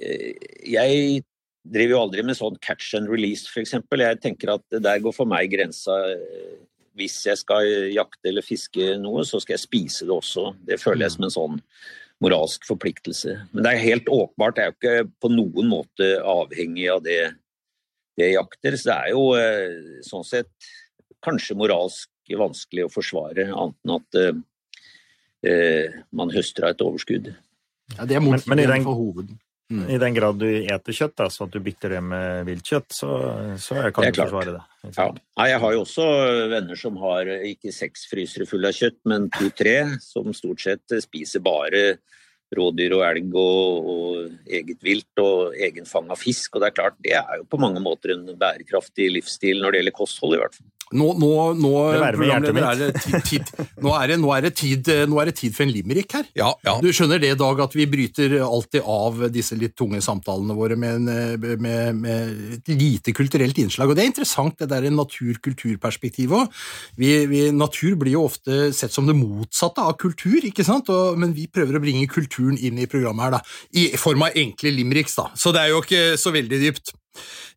[0.00, 0.32] uh,
[0.68, 1.22] jeg
[1.70, 3.78] driver jo aldri med sånn catch and release, f.eks.
[3.80, 5.96] Jeg tenker at der går for meg grensa.
[6.98, 10.50] Hvis jeg skal jakte eller fiske noe, så skal jeg spise det også.
[10.68, 11.58] Det føler jeg som en sånn
[12.20, 13.36] moralsk forpliktelse.
[13.52, 17.20] Men det er helt åpenbart, det er jo ikke på noen måte avhengig av det,
[18.20, 18.76] det jakter.
[18.76, 20.70] Så det er jo eh, sånn sett
[21.24, 24.42] kanskje moralsk vanskelig å forsvare, annet enn at eh,
[25.50, 27.32] eh, man høster av et overskudd.
[27.96, 29.32] Ja, det er motstanden for hoved.
[29.70, 29.84] Mm.
[29.94, 33.10] I den grad du eter kjøtt, da, så at du bytter det med viltkjøtt, så,
[33.62, 34.62] så kan du forsvare det.
[34.96, 35.06] Ja.
[35.46, 36.06] Jeg har jo også
[36.50, 41.44] venner som har ikke seks frysere fulle av kjøtt, men to-tre, som stort sett spiser
[41.44, 41.84] bare
[42.56, 46.56] rådyr og elg og, og eget vilt og egenfanga fisk.
[46.56, 49.82] Og det er klart, det er jo på mange måter en bærekraftig livsstil når det
[49.84, 50.70] gjelder kosthold, i hvert fall.
[50.90, 52.88] Nå, nå, nå, er det
[53.22, 56.16] tid, nå, er det, nå, er det tid, nå er det tid for en limerick
[56.18, 56.26] her.
[56.34, 56.74] Ja, ja.
[56.82, 60.98] Du skjønner det, Dag, at vi bryter alltid av disse litt tunge samtalene våre med,
[60.98, 63.92] en, eh, med, med et lite kulturelt innslag.
[63.92, 66.60] Og det er interessant, det der natur-kultur-perspektivet òg.
[66.98, 70.90] Vi, vi, natur blir jo ofte sett som det motsatte av kultur, ikke sant?
[70.90, 73.44] Og, men vi prøver å bringe kulturen inn i programmet her, da.
[73.78, 75.30] I form av enkle limericks, da.
[75.38, 76.96] Så det er jo ikke så veldig dypt.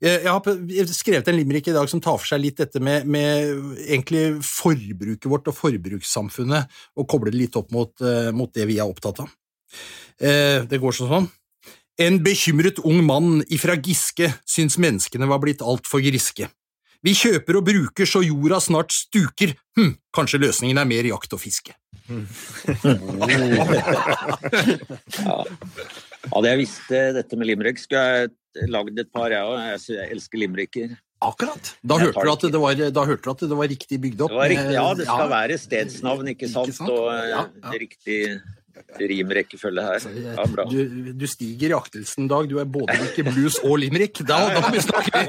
[0.03, 3.53] Jeg har skrevet en limerick i dag som tar for seg litt dette med, med
[3.85, 8.79] egentlig forbruket vårt og forbrukssamfunnet, og kobler det litt opp mot, eh, mot det vi
[8.81, 9.31] er opptatt av.
[10.19, 11.29] Eh, det går sånn sånn.
[12.01, 16.49] En bekymret ung mann ifra Giske syns menneskene var blitt altfor griske.
[17.03, 21.43] Vi kjøper og bruker så jorda snart stuker, hm, kanskje løsningen er mer jakt og
[21.43, 21.75] fiske.
[25.23, 25.37] Ja.
[26.33, 28.29] Hadde jeg visst eh, dette med limerick, skulle jeg
[28.73, 29.57] lagd et par, jeg òg.
[29.71, 30.87] Jeg, jeg elsker limericker.
[31.23, 31.63] Akkurat.
[31.87, 34.31] Da hørte, du at det var, da hørte du at det var riktig bygd opp.
[34.33, 35.27] Det var riktig, ja, det skal Ja.
[35.31, 36.67] være stedsnavn, ikke sant?
[36.73, 36.91] Ikke sant?
[36.91, 37.69] Og eh, Ja, ja.
[37.85, 38.17] riktig
[38.99, 39.99] rimrekkefølge her.
[40.35, 40.63] Ja, bra.
[40.67, 42.49] Du, du stiger i aktelsen, Dag.
[42.49, 44.17] Du er både ikke blues og limerick.
[44.27, 45.23] Da, da kan vi snakke!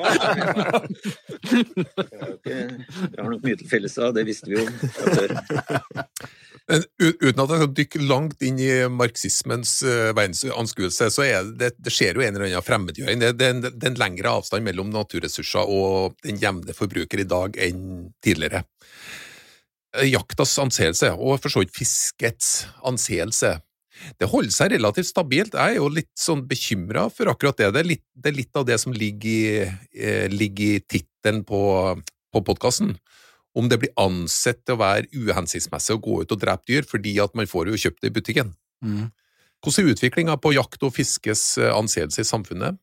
[2.44, 2.52] Vi
[3.20, 4.10] har nok mye til felles, da.
[4.16, 4.64] Det visste vi jo
[4.96, 5.30] fra før.
[6.70, 11.26] Men uten at jeg skal dykke langt inn i marxismens uh, verdensanskuelse, så
[11.60, 13.20] det, det skjer jo en eller annen fremmedgjøring.
[13.20, 17.60] Det, det, det er en lengre avstand mellom naturressurser og den jevne forbruker i dag
[17.68, 17.84] enn
[18.24, 18.64] tidligere.
[19.98, 23.58] Eh, Jaktas anseelse, og for så vidt fiskets anseelse,
[24.18, 25.54] det holder seg relativt stabilt.
[25.54, 27.74] Jeg er jo litt sånn bekymra for akkurat det.
[27.76, 31.60] Det er litt, er litt av det som ligger i, eh, i tittelen på,
[32.32, 32.96] på podkasten
[33.54, 37.14] om det blir ansett til å være uhensiktsmessig å gå ut og drepe dyr, fordi
[37.22, 38.54] at man får jo kjøpt det i butikken.
[38.84, 39.12] Mm.
[39.64, 42.80] Hvordan er utviklinga på jakt og fiskes eh, anseelse i samfunnet?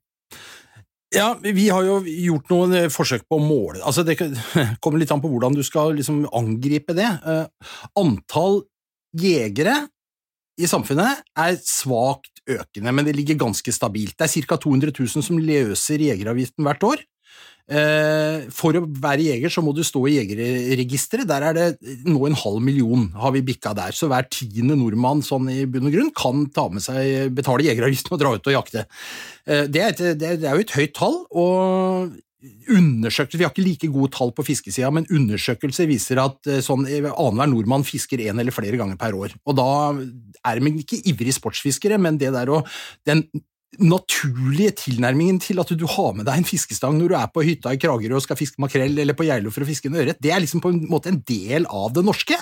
[1.11, 4.15] Ja, vi har jo gjort noen eh, forsøk på å måle altså Det
[4.83, 7.07] kommer litt an på hvordan du skal liksom angripe det.
[7.07, 8.63] Eh, antall
[9.19, 9.75] jegere
[10.61, 14.15] i samfunnet er svakt økende, men det ligger ganske stabilt.
[14.17, 14.57] Det er ca.
[14.61, 17.03] 200 000 som løser jegeravgiften hvert år.
[17.71, 21.27] Eh, For å være jeger så må du stå i jegerregisteret.
[21.29, 21.67] Der er det
[22.07, 23.95] nå en halv million har vi bikka der.
[23.95, 28.17] Så hver tiende nordmann sånn i bunn og grunn kan ta med seg, betale jegeravgiften
[28.17, 28.85] og dra ut og jakte.
[29.47, 32.11] Eh, Det er, et, det er jo et høyt tall, og
[32.71, 36.87] undersøkelser, Vi har ikke like gode tall på fiskesida, men undersøkelser viser at eh, sånn
[36.89, 39.35] annenhver nordmann fisker én eller flere ganger per år.
[39.45, 39.67] Og Da
[40.49, 42.63] er de ikke ivrige sportsfiskere, men det der å,
[43.05, 43.27] den
[43.79, 47.71] naturlige tilnærmingen til at du har med deg en fiskestang når du er på hytta
[47.71, 50.33] i Kragerø og skal fiske makrell eller på Geilo for å fiske en ørret, det
[50.33, 52.35] er liksom på en måte en del av det norske,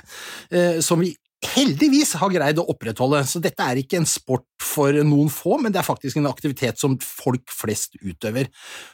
[0.49, 1.13] eh, som vi
[1.45, 3.21] heldigvis har greid å opprettholde.
[3.27, 6.79] Så dette er ikke en sport for noen få, men det er faktisk en aktivitet
[6.81, 8.49] som folk flest utøver.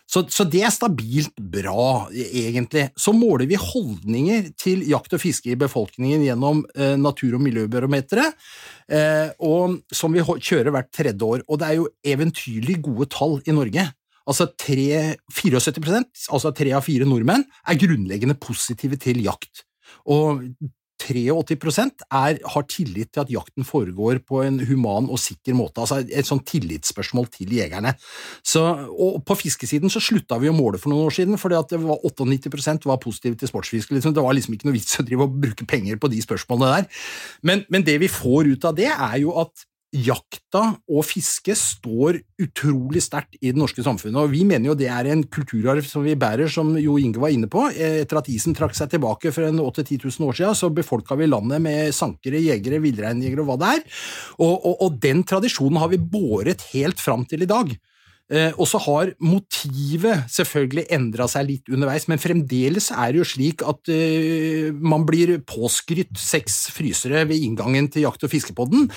[0.10, 2.88] Så, så det er stabilt bra, egentlig.
[3.02, 8.38] Så måler vi holdninger til jakt og fiske i befolkningen gjennom eh, natur- og miljøbarometeret,
[8.94, 9.34] eh,
[9.96, 11.46] som vi kjører hvert tredje år.
[11.50, 13.90] Og det er jo eventyrlig gode tall i Norge.
[14.26, 19.66] Altså tre, 74% altså tre av fire nordmenn, er grunnleggende positive til jakt.
[20.10, 20.42] Og
[21.06, 25.84] 83% er, har tillit til at jakten foregår på en human og sikker måte.
[25.84, 27.94] Altså et sånn tillitsspørsmål til jegerne.
[28.46, 31.76] Så, og på fiskesiden så slutta vi å måle for noen år siden, fordi at
[31.76, 33.96] det var 98% var positive til sportsfiske.
[33.96, 34.16] Liksom.
[34.16, 37.06] Det var liksom ikke noe vits å drive og bruke penger på de spørsmålene der.
[37.46, 42.18] Men, men det vi får ut av det, er jo at jakta og fiske står
[42.42, 46.04] utrolig sterkt i det norske samfunnet, og vi mener jo det er en kulturarv som
[46.06, 47.68] vi bærer, som Jo Inge var inne på.
[47.72, 51.64] Etter at isen trakk seg tilbake for 8000-10 000 år siden, så befolka vi landet
[51.64, 53.84] med sankere, jegere, villreinjegere og hva det er,
[54.40, 57.76] og, og, og den tradisjonen har vi båret helt fram til i dag.
[58.34, 63.28] Eh, og så har motivet selvfølgelig endra seg litt underveis, men fremdeles er det jo
[63.30, 68.90] slik at uh, man blir påskrytt seks frysere ved inngangen til Jakt- og fiskepodden,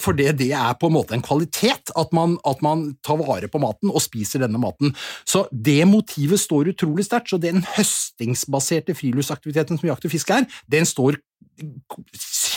[0.00, 3.48] for det, det er på en måte en kvalitet at man, at man, tar vare
[3.50, 4.94] på maten og spiser denne maten.
[5.28, 10.48] Så det motivet står utrolig sterkt, så den høstingsbaserte friluftsaktiviteten som jakt og fiske er,
[10.72, 11.20] den står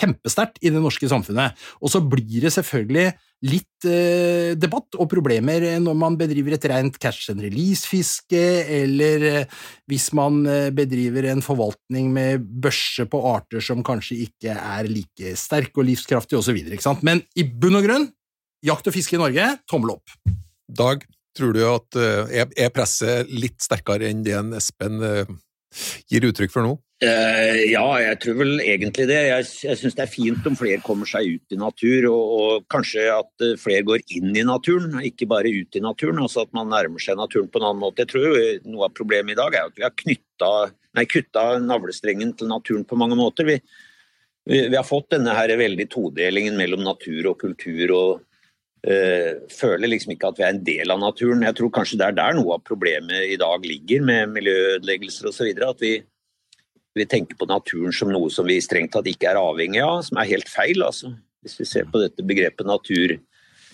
[0.04, 1.56] kjempesterkt i det norske samfunnet.
[1.82, 3.12] Og så blir det selvfølgelig
[3.44, 8.44] litt eh, debatt og problemer når man bedriver et rent catch and release-fiske,
[8.78, 9.56] eller eh,
[9.92, 15.36] hvis man eh, bedriver en forvaltning med børse på arter som kanskje ikke er like
[15.40, 16.62] sterke og livskraftige, osv.
[17.04, 18.08] Men i bunn og grunn,
[18.64, 20.16] jakt og fiske i Norge, tommel opp.
[20.72, 21.04] Dag,
[21.36, 25.02] tror du at eh, er presset litt sterkere enn det en Espen
[26.08, 26.78] gir uttrykk for nå?
[27.04, 29.18] Uh, ja, jeg tror vel egentlig det.
[29.28, 32.68] Jeg, jeg syns det er fint om flere kommer seg ut i natur, og, og,
[32.72, 36.22] kanskje at eh, flere går inn i naturen, ikke bare ut i naturen.
[36.24, 38.06] altså At man nærmer seg naturen på en annen måte.
[38.06, 40.52] Jeg tror jo Noe av problemet i dag er at vi har knytta,
[40.96, 43.50] nei, kutta navlestrengen til naturen på mange måter.
[43.50, 43.58] Vi,
[44.48, 47.98] vi, vi har fått denne her veldig todelingen mellom natur og kultur.
[47.98, 48.24] og
[48.88, 51.44] uh, føler liksom ikke at vi er en del av naturen.
[51.50, 55.52] Jeg tror kanskje det er der noe av problemet i dag ligger, med miljøødeleggelser osv.
[55.68, 55.98] At vi
[56.94, 60.20] vi tenker på naturen som noe som vi strengt tatt ikke er avhengig av, som
[60.22, 60.84] er helt feil.
[60.86, 61.14] Altså.
[61.44, 63.18] Hvis vi ser på dette begrepet natur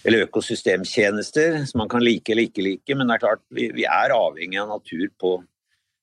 [0.07, 3.83] eller økosystemtjenester, som man kan like eller ikke like, men det er klart vi, vi
[3.83, 5.33] er avhengig av natur på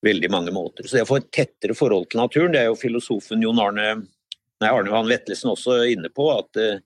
[0.05, 0.85] veldig mange måter.
[0.85, 3.87] Så det å få et tettere forhold til naturen, det er jo filosofen Jon Arne
[4.61, 6.83] nei, Arne Johan Vetlesen også inne på, at, eh,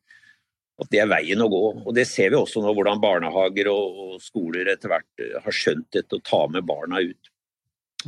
[0.80, 1.64] at, det er veien å gå.
[1.84, 5.56] Og Det ser vi også nå, hvordan barnehager og, og skoler etter hvert eh, har
[5.56, 7.29] skjønt dette, å ta med barna ut.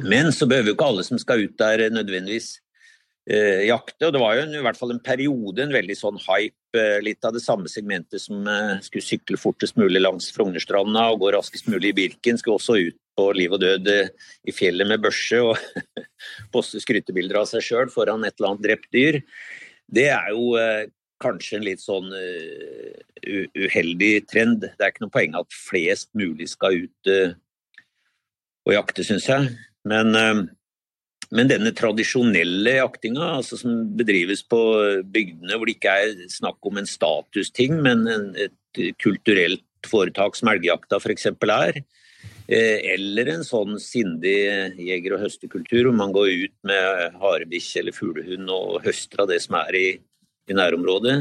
[0.01, 2.55] Men så behøver jo ikke alle som skal ut der nødvendigvis
[3.29, 4.07] eh, jakte.
[4.07, 6.99] og Det var jo en, i hvert fall en periode en veldig sånn hype, eh,
[7.05, 11.35] litt av det samme segmentet som eh, skulle sykle fortest mulig langs Frognerstranda og gå
[11.37, 14.11] raskest mulig i Birken, skulle også ut på liv og død eh,
[14.49, 15.61] i fjellet med børse og
[16.55, 19.21] poste skrytebilder av seg sjøl foran et eller annet drept dyr.
[19.93, 20.89] Det er jo eh,
[21.23, 24.65] kanskje en litt sånn uh, uheldig trend.
[24.65, 27.37] Det er ikke noe poeng at flest mulig skal ut uh,
[28.67, 29.53] og jakte, syns jeg.
[29.89, 30.43] Men, eh,
[31.33, 34.61] men denne tradisjonelle jaktinga, altså som bedrives på
[35.15, 41.01] bygdene hvor det ikke er snakk om en statusting, men et kulturelt foretak som elgjakta
[41.01, 41.27] f.eks.
[41.33, 41.81] er,
[42.49, 44.37] eh, eller en sånn sindig
[44.79, 49.41] jeger- og høstekultur hvor man går ut med harebikkje eller fuglehund og høster av det
[49.43, 49.87] som er i,
[50.51, 51.17] i nærområdet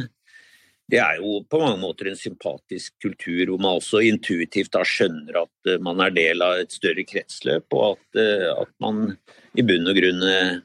[0.92, 5.44] det er jo på mange måter en sympatisk kultur hvor man også intuitivt da skjønner
[5.46, 9.16] at eh, man er del av et større kretsløp, og at, eh, at man
[9.56, 10.60] i bunn og grunn eh,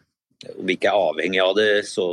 [0.52, 2.04] om vi ikke er avhengig av det, så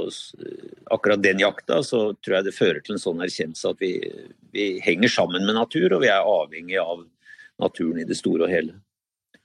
[0.95, 3.91] akkurat den jakta, så tror jeg det fører til en sånn erkjennelse at vi,
[4.55, 7.03] vi henger sammen med natur, og vi er avhengig av
[7.61, 8.77] naturen i det store og hele.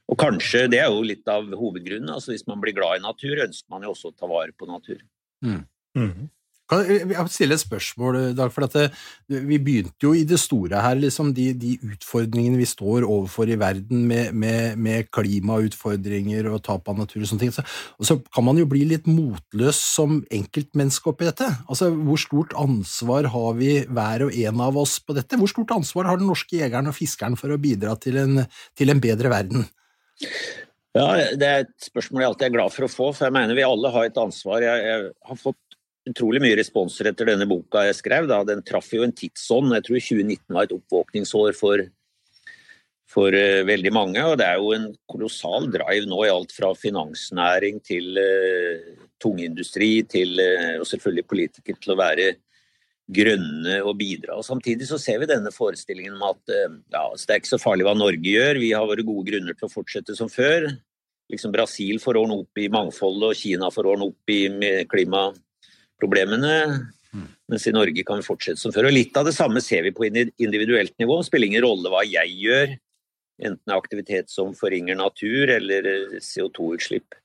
[0.08, 3.42] Og kanskje, det er jo litt av hovedgrunnen, altså hvis man blir glad i natur,
[3.44, 5.02] ønsker man jo også å ta vare på natur.
[5.44, 5.60] Mm.
[5.98, 6.28] Mm.
[6.68, 8.50] Kan jeg stille et spørsmål, Dag?
[8.52, 8.88] For det,
[9.28, 13.56] vi begynte jo i det store her, liksom de, de utfordringene vi står overfor i
[13.60, 17.54] verden med, med, med klimautfordringer og tap av natur og sånne ting.
[17.56, 17.64] Så,
[17.96, 21.48] og så kan man jo bli litt motløs som enkeltmenneske oppi dette.
[21.70, 25.40] Altså, Hvor stort ansvar har vi hver og en av oss på dette?
[25.40, 28.42] Hvor stort ansvar har den norske jegeren og fiskeren for å bidra til en,
[28.76, 29.64] til en bedre verden?
[30.98, 33.56] Ja, Det er et spørsmål jeg alltid er glad for å få, for jeg mener
[33.56, 34.60] vi alle har et ansvar.
[34.64, 35.77] Jeg, jeg har fått
[36.10, 38.28] utrolig mye responser etter denne boka jeg skrev.
[38.30, 38.42] Da.
[38.46, 39.74] Den traff jo en tidsånd.
[39.76, 41.84] Jeg tror 2019 var et oppvåkningsår for,
[43.10, 44.24] for uh, veldig mange.
[44.24, 48.90] Og det er jo en kolossal drive nå i alt fra finansnæring til uh,
[49.22, 52.28] tungindustri til uh, og selvfølgelig politikere til å være
[53.08, 54.36] grønne og bidra.
[54.36, 57.86] Og Samtidig så ser vi denne forestillingen om at ja, det er ikke så farlig
[57.86, 60.66] hva Norge gjør, vi har våre gode grunner til å fortsette som før.
[61.32, 64.42] Liksom Brasil får ordne opp i mangfoldet, og Kina får ordne opp i
[64.92, 65.30] klima
[66.00, 66.54] problemene.
[67.48, 68.90] Mens i Norge kan vi fortsette som før.
[68.90, 71.20] Og Litt av det samme ser vi på individuelt nivå.
[71.20, 72.74] Det spiller ingen rolle hva jeg gjør,
[73.48, 75.88] enten aktivitet som forringer natur eller
[76.20, 77.16] CO2-utslipp.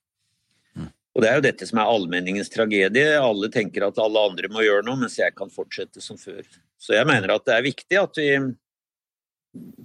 [1.13, 3.17] Og Det er jo dette som er allmenningens tragedie.
[3.21, 6.41] Alle tenker at alle andre må gjøre noe, mens jeg kan fortsette som før.
[6.81, 8.29] Så jeg mener at det er viktig at vi,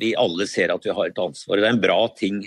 [0.01, 1.61] vi alle ser at vi har et ansvar.
[1.61, 2.41] Det er en bra ting,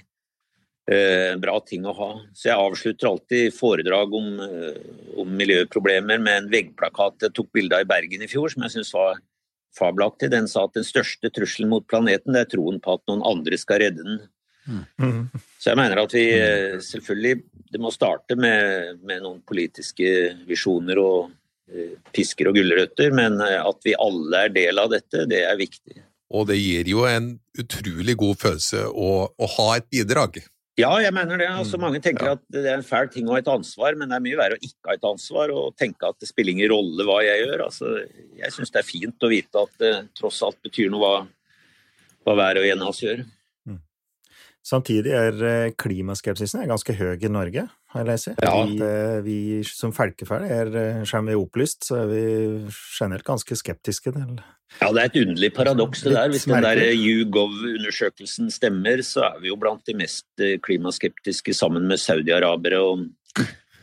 [0.90, 2.12] eh, bra ting å ha.
[2.34, 4.80] Så jeg avslutter alltid foredrag om, eh,
[5.22, 8.78] om miljøproblemer med en veggplakat jeg tok bilde av i Bergen i fjor, som jeg
[8.78, 9.20] syns var
[9.78, 10.32] fabelaktig.
[10.32, 13.58] Den sa at den største trusselen mot planeten det er troen på at noen andre
[13.58, 14.22] skal redde den.
[14.68, 15.30] Mm.
[15.58, 17.40] Så jeg mener at vi eh, selvfølgelig
[17.74, 20.06] Det må starte med, med noen politiske
[20.46, 21.32] visjoner og
[22.12, 26.02] pisker og gulrøtter, men at vi alle er del av dette, det er viktig.
[26.36, 30.42] Og det gir jo en utrolig god følelse å, å ha et bidrag.
[30.82, 31.48] Ja, jeg mener det.
[31.50, 32.36] Altså, Mm, mange tenker ja.
[32.38, 34.58] at det er en fæl ting å ha et ansvar, men det er mye verre
[34.58, 37.66] å ikke ha et ansvar og tenke at det spiller ingen rolle hva jeg gjør.
[37.68, 37.92] Altså,
[38.40, 41.14] jeg syns det er fint å vite at det tross alt betyr noe hva,
[42.26, 43.24] hva hver og en av oss gjør.
[44.62, 48.30] Samtidig er eh, klimaskepsisen er ganske høy i Norge, har jeg lest.
[48.44, 48.52] Ja.
[48.62, 52.26] At, eh, vi som folkeferd er, eh, selv vi er opplyst, så er vi
[53.00, 54.44] generelt ganske skeptiske til
[54.80, 56.30] Ja, det er et underlig paradoks det der.
[56.32, 56.80] Hvis den der.
[56.94, 60.30] YouGov-undersøkelsen stemmer, så er vi jo blant de mest
[60.64, 63.10] klimaskeptiske sammen med saudiarabere og,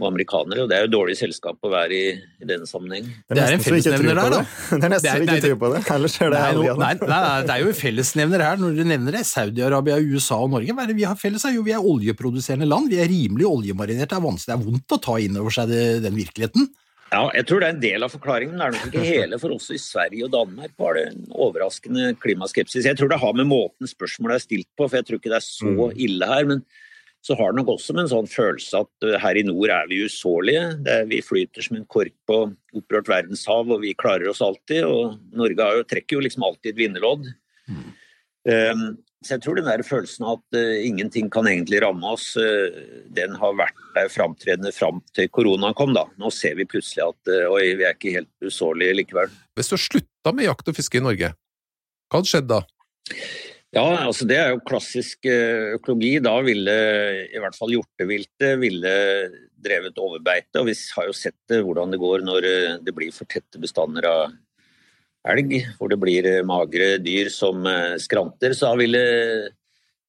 [0.00, 0.62] og amerikanere.
[0.64, 2.06] Og det er jo dårlig selskap å være i
[2.42, 3.06] i denne sammenheng.
[3.28, 4.78] Det er en fellesnevner på der, det.
[4.78, 5.80] Det er nesten så vi ikke tror på det.
[5.96, 6.66] Ellers er det Det ærlig.
[6.78, 9.24] nei, nei, nei, det er jo en fellesnevner her når dere nevner det.
[9.28, 10.72] Saudi-Arabia, USA og Norge.
[10.74, 11.46] Hva er det vi har felles?
[11.54, 12.88] Jo, vi er oljeproduserende land.
[12.92, 14.08] Vi er rimelig oljemarinert.
[14.12, 16.68] Det er vanskelig, det er vondt å ta inn over seg det, den virkeligheten.
[17.08, 19.38] Ja, jeg tror det er en del av forklaringen, men det er nok ikke hele.
[19.40, 22.84] For også i Sverige og Danmark var det en overraskende klimaskepsis.
[22.84, 25.38] Jeg tror det har med måten spørsmålet er stilt på, for jeg tror ikke det
[25.40, 25.96] er så Mm.
[25.96, 26.44] ille her.
[26.44, 26.60] Men
[27.26, 30.04] så har det nok også med en sånn følelse at her i nord er vi
[30.06, 30.62] usårlige.
[30.86, 32.38] Det vi flyter som en kork på
[32.78, 34.86] opprørt verdenshav, og vi klarer oss alltid.
[34.86, 37.28] Og Norge har jo, trekker jo liksom alltid et vinnerlodd.
[38.48, 42.30] Um, så jeg tror den der følelsen av at uh, ingenting kan egentlig ramme oss,
[42.38, 42.70] uh,
[43.12, 45.92] den har vært der framtredende fram til koronaen kom.
[45.96, 46.06] da.
[46.22, 49.34] Nå ser vi plutselig at uh, oi, vi er ikke helt usårlige likevel.
[49.58, 51.32] Hvis du slutta med jakt og fiske i Norge,
[52.08, 52.62] hva hadde skjedd da?
[53.76, 56.14] Ja, altså det er jo klassisk eh, økologi.
[56.24, 56.74] Da ville
[57.28, 58.64] i hvert fall hjorteviltet
[59.60, 60.60] drevet overbeite.
[60.60, 63.60] Og vi har jo sett det, hvordan det går når eh, det blir for tette
[63.60, 64.36] bestander av
[65.28, 68.54] elg, hvor det blir eh, magre dyr som eh, skranter.
[68.56, 69.02] Så da, ville,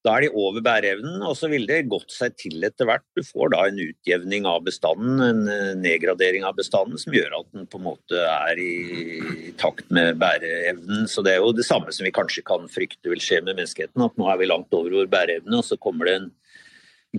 [0.05, 3.03] da er de over bæreevnen, og så vil det gått seg til etter hvert.
[3.17, 7.49] Du får da en utjevning av bestanden, en eh, nedgradering av bestanden, som gjør at
[7.55, 11.03] den på en måte er i, takt med bæreevnen.
[11.11, 14.05] Så det er jo det samme som vi kanskje kan frykte vil skje med menneskeheten,
[14.05, 16.31] at nå er vi langt over vår bæreevne, og så kommer det en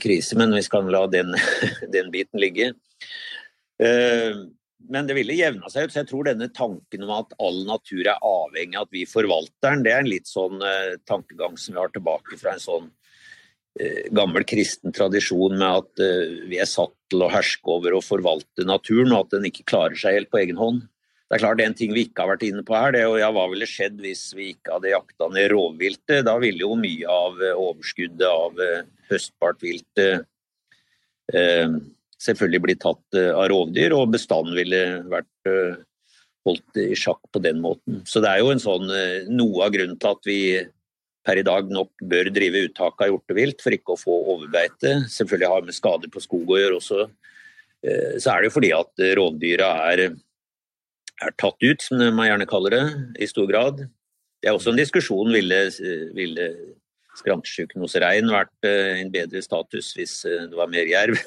[0.00, 1.36] krise, men vi skal la den,
[1.96, 2.72] den biten ligge.
[3.80, 4.40] Eh,
[4.88, 8.00] Men det ville jevna seg ut, så jeg tror denne tanken om at all natur
[8.04, 11.76] er avhengig av at vi forvalter den, det er en litt sånn eh, tankegang som
[11.76, 12.88] vi har tilbake fra en sånn
[13.80, 18.06] eh, gammel kristen tradisjon med at eh, vi er satt til å herske over og
[18.06, 20.88] forvalte naturen, og at den ikke klarer seg helt på egen hånd.
[21.30, 23.28] Det er klart en ting vi ikke har vært inne på her, det er ja,
[23.30, 26.24] hva ville skjedd hvis vi ikke hadde jakta ned rovviltet?
[26.26, 30.18] Da ville jo mye av eh, overskuddet av eh, høstbart vilt eh,
[32.20, 35.80] selvfølgelig blitt tatt eh, av rovdyr, og bestanden ville vært eh,
[36.46, 38.02] holdt i sjakk på den måten.
[38.08, 40.40] Så det er jo en sånn, eh, noe av grunnen til at vi
[41.26, 45.02] per i dag nok bør drive uttak av hjortevilt for ikke å få overbeite.
[45.12, 47.08] Selvfølgelig har med skader på skog å gjøre også.
[47.80, 50.02] Så er det jo fordi at rovdyra er,
[51.24, 52.82] er tatt ut, som man gjerne kaller det,
[53.20, 53.84] i stor grad.
[54.40, 55.28] Det er også en diskusjon.
[55.32, 55.60] Ville,
[56.16, 56.48] ville
[57.20, 61.20] skrantesjuken hos rein vært eh, en bedre status hvis eh, det var mer jerv?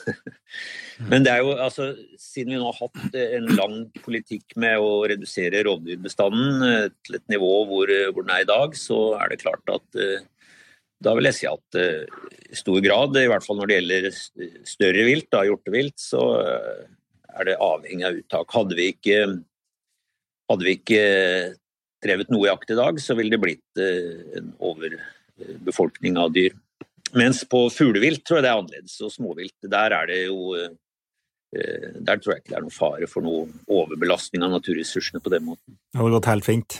[1.12, 4.82] Men det er jo, altså, siden vi nå har hatt eh, en lang politikk med
[4.82, 9.42] å redusere rovdyrbestanden til et nivå hvor, hvor den er i dag, så er det
[9.44, 10.04] klart at
[11.04, 14.06] da vil jeg si at i stor grad, i hvert fall når det gjelder
[14.70, 16.22] større vilt, da, hjortevilt, så
[17.34, 18.54] er det avhengig av uttak.
[18.56, 19.18] Hadde vi ikke,
[20.54, 21.04] hadde vi ikke
[22.06, 24.96] drevet noe jakt i dag, så ville det blitt en en
[25.42, 26.56] overbefolkning av dyr.
[27.18, 30.74] Mens på fuglevilt tror jeg det er annerledes, og småvilt, der er det jo eh,
[32.02, 35.46] Der tror jeg ikke det er noen fare for noe overbelastning av naturressursene på den
[35.52, 35.78] måten.
[35.94, 36.80] Det hadde gått helt fint.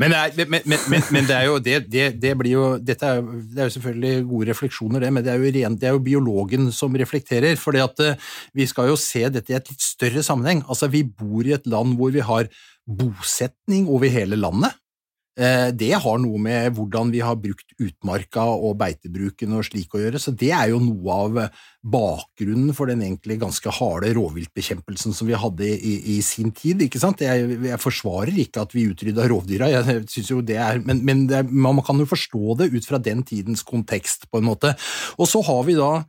[0.00, 2.66] Men det er, men, men, men, men det er jo det, det, det blir jo
[2.80, 5.88] Dette er, det er jo selvfølgelig gode refleksjoner, det, men det er jo, ren, det
[5.88, 7.56] er jo biologen som reflekterer.
[7.84, 10.64] at eh, vi skal jo se dette i et litt større sammenheng.
[10.68, 12.48] Altså, Vi bor i et land hvor vi har
[12.86, 14.79] bosetning over hele landet.
[15.40, 20.02] Eh, Det har noe med hvordan vi har brukt utmarka og beitebruken og slik å
[20.02, 21.38] gjøre, så det er jo noe av
[21.80, 26.84] bakgrunnen for den egentlig ganske harde rovviltbekjempelsen som vi hadde i, i sin tid.
[26.84, 27.24] ikke sant?
[27.24, 31.24] Jeg, jeg forsvarer ikke at vi utrydda rovdyra, jeg synes jo det er, men, men
[31.30, 34.74] det, man kan jo forstå det ut fra den tidens kontekst, på en måte.
[35.16, 36.02] Og så har vi da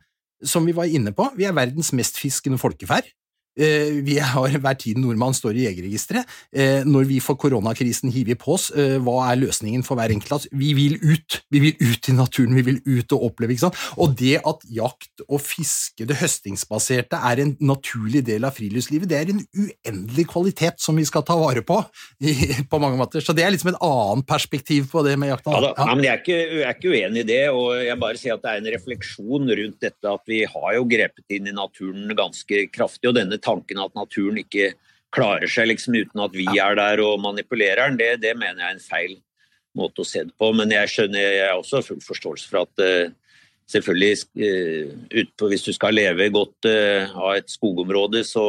[0.44, 3.06] som vi var inne på, vi er verdens mest fiskende folkeferd.
[3.52, 6.28] Eh, vi har hver tid nordmann står i Jegerregisteret.
[6.56, 10.32] Eh, når vi får koronakrisen hiver på oss, eh, hva er løsningen for hver enkelt
[10.32, 10.48] av oss?
[10.52, 11.42] Vi vil ut!
[11.52, 13.52] Vi vil ut i naturen, vi vil ut og oppleve.
[13.52, 13.80] ikke sant?
[14.00, 19.18] Og det at jakt og fiske, det høstingsbaserte, er en naturlig del av friluftslivet, det
[19.18, 21.76] er en uendelig kvalitet som vi skal ta vare på
[22.72, 23.20] på mange måter.
[23.20, 25.52] Så det er liksom et annet perspektiv på det med jakta.
[25.52, 25.92] Ja, da, ja.
[25.92, 28.46] men jeg er, ikke, jeg er, ikke, uenig i det, og jeg bare sier at
[28.46, 32.64] det er en refleksjon rundt dette at vi har jo grepet inn i naturen ganske
[32.72, 33.10] kraftig.
[33.12, 34.72] og denne tanken at naturen ikke
[35.12, 38.70] klarer seg liksom uten at vi er der og manipulerer den, det, det mener jeg
[38.70, 39.18] er en feil
[39.76, 40.50] måte å se det på.
[40.56, 43.12] Men jeg skjønner, jeg har også full forståelse for at uh,
[43.70, 48.44] selvfølgelig uh, utpå, Hvis du skal leve godt uh, av et skogområde, så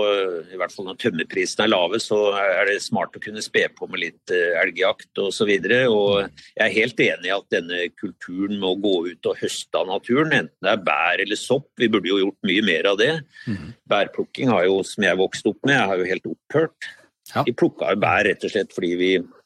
[0.53, 3.89] i hvert fall når tømmerprisene er lave, så er det smart å kunne spe på
[3.91, 5.53] med litt uh, elgjakt osv.
[5.53, 9.91] Jeg er helt enig i at denne kulturen med å gå ut og høste av
[9.91, 13.13] naturen, enten det er bær eller sopp, vi burde jo gjort mye mer av det.
[13.47, 13.71] Mm.
[13.89, 16.91] Bærplukking har jo, som jeg vokste opp med, har jo helt opphørt.
[17.33, 17.41] Ja.
[17.47, 19.42] Vi plukka bær rett og slett fordi vi Eh,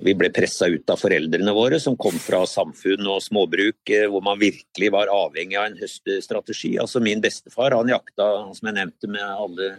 [0.00, 4.24] vi ble pressa ut av foreldrene våre, som kom fra samfunn og småbruk eh, hvor
[4.24, 6.76] man virkelig var avhengig av en høststrategi.
[6.80, 9.74] Altså Min bestefar han jakta, som jeg nevnte, med alle,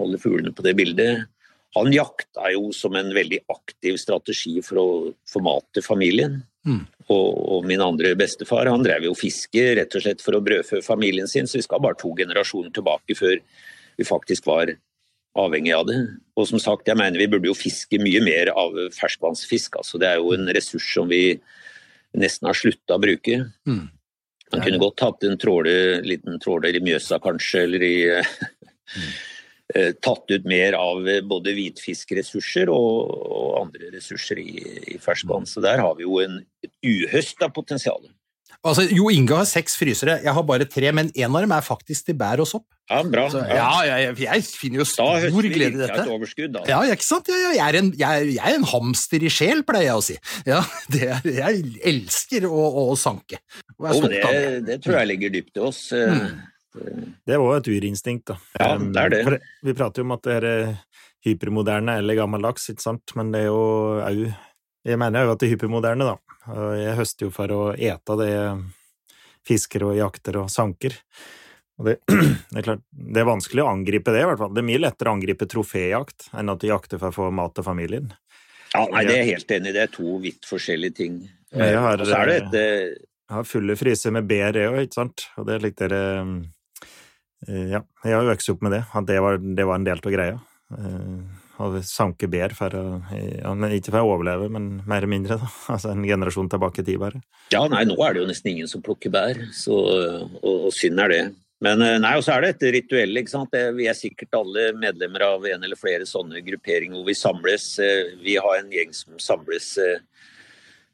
[0.00, 1.28] alle fuglene på det bildet.
[1.74, 4.88] Han jakta jo som en veldig aktiv strategi for å
[5.30, 6.40] formate familien.
[6.66, 6.82] Mm.
[7.10, 10.80] Og, og, min andre bestefar han drev jo fiske rett og slett for å brødfø
[10.86, 13.36] familien sin, så vi skal bare to generasjoner tilbake før
[13.98, 14.72] vi faktisk var
[15.38, 15.98] avhengig av det.
[16.38, 19.80] Og som sagt, jeg mener vi burde jo fiske mye mer av ferskvannsfisk.
[19.80, 21.38] Altså, det er jo en ressurs som vi
[22.14, 23.42] nesten har slutta å bruke.
[23.66, 23.84] Mm.
[24.54, 29.14] Man kunne godt hatt en tråler, liten tråler i Mjøsa kanskje, eller i mm.
[30.04, 34.50] Tatt ut mer av både hvitfiskressurser og, og andre ressurser i,
[34.92, 35.48] i ferskvann.
[35.48, 38.04] Så der har vi jo en, et uhøsta potensial.
[38.64, 41.64] Altså, Jo Inge har seks frysere, jeg har bare tre, men en av dem er
[41.64, 42.64] faktisk til bær og sopp.
[42.88, 43.24] Ja, bra.
[43.32, 46.00] Så, ja, jeg, jeg, finner jo stor glede i dette.
[46.02, 46.64] Et overskudd, da.
[46.68, 47.28] Ja, ikke sant?
[47.28, 50.16] Jeg, er en, jeg, er en hamster i sjel, pleier jeg å si.
[50.48, 50.62] Ja,
[50.96, 51.62] er, jeg
[51.92, 53.40] elsker å, å sanke.
[53.76, 54.24] Oh, det,
[54.68, 55.84] det, tror jeg ligger dypt i oss.
[55.96, 57.14] Eh, mm.
[57.24, 58.40] Det er òg et urinstinkt, da.
[58.60, 59.22] Ja, det er det.
[59.28, 60.50] For vi prater jo om at det er
[61.24, 63.62] hypermoderne eller gammeldags, ikke sant, men det er jo
[64.04, 64.24] òg
[64.84, 66.16] Jeg mener jo at det er hypermoderne, da.
[66.76, 68.58] Jeg høster jo for å ete det jeg
[69.48, 70.96] fisker og jakter og sanker.
[71.80, 71.94] Og det,
[72.52, 74.52] det, er klart, det er vanskelig å angripe det, i hvert fall.
[74.54, 77.56] Det er mye lettere å angripe troféjakt enn at du jakter for å få mat
[77.56, 78.12] til familien.
[78.74, 79.72] Ja, nei, det er helt enig.
[79.76, 81.18] Det er to vidt forskjellige ting.
[81.54, 84.80] Jeg har, og så er det et eh, Jeg har fulle fryser med bær, òg,
[84.82, 85.28] ikke sant.
[85.38, 86.02] Og det likte dere
[87.46, 88.82] eh, Ja, jeg har jo vokst opp med det.
[88.90, 90.42] At det var, det var en del av greia.
[91.62, 92.84] Og sanke bær for å
[93.14, 95.50] ja, Ikke for å overleve, men mer eller mindre, da.
[95.76, 97.22] Altså en generasjon tilbake i tid, bare.
[97.54, 99.78] Ja, nei, nå er det jo nesten ingen som plukker bær, så,
[100.42, 101.24] og, og synd er det.
[101.64, 103.16] Men eh, nei, og så er det et rituell.
[103.20, 103.56] ikke sant?
[103.76, 107.68] Vi er sikkert alle medlemmer av en eller flere sånne grupperinger hvor vi samles.
[107.82, 110.28] Eh, vi har en gjeng som samles eh,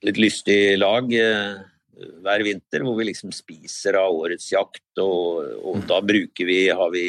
[0.07, 4.87] litt lystig lag hver vinter, hvor vi liksom spiser av årets jakt.
[5.03, 7.05] Og, og da bruker vi, har vi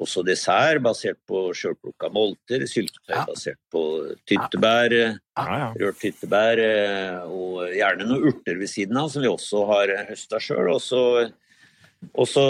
[0.00, 3.26] også dessert basert på sjølplukka molter, syltetøy ja.
[3.28, 3.82] basert på
[4.28, 5.12] tyttebær, ja.
[5.36, 6.60] Ja, rørt tyttebær,
[7.28, 10.72] og gjerne noen urter ved siden av, som vi også har høsta sjøl.
[10.74, 12.48] Og så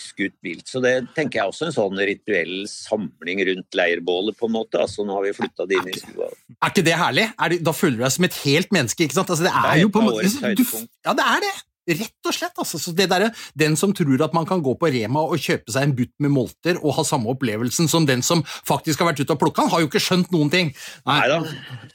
[0.00, 0.66] skutt vilt.
[0.68, 4.80] Så det tenker jeg også en sånn rituell samling rundt leirbålet, på en måte.
[4.82, 6.30] Altså nå har vi flytta det inn i stua.
[6.58, 7.28] Er ikke det herlig?
[7.54, 9.30] Det, da føler du deg som et helt menneske, ikke sant?
[9.30, 11.54] Altså, det er, det er jo på en måte Ja, det er det!
[11.84, 12.56] Rett og slett.
[12.56, 12.80] Altså.
[12.80, 13.26] Så det der,
[13.58, 16.32] den som tror at man kan gå på Rema og kjøpe seg en butt med
[16.32, 19.74] molter og ha samme opplevelsen som den som faktisk har vært ute og plukka, han
[19.74, 20.72] har jo ikke skjønt noen ting.
[21.08, 21.40] Nei da.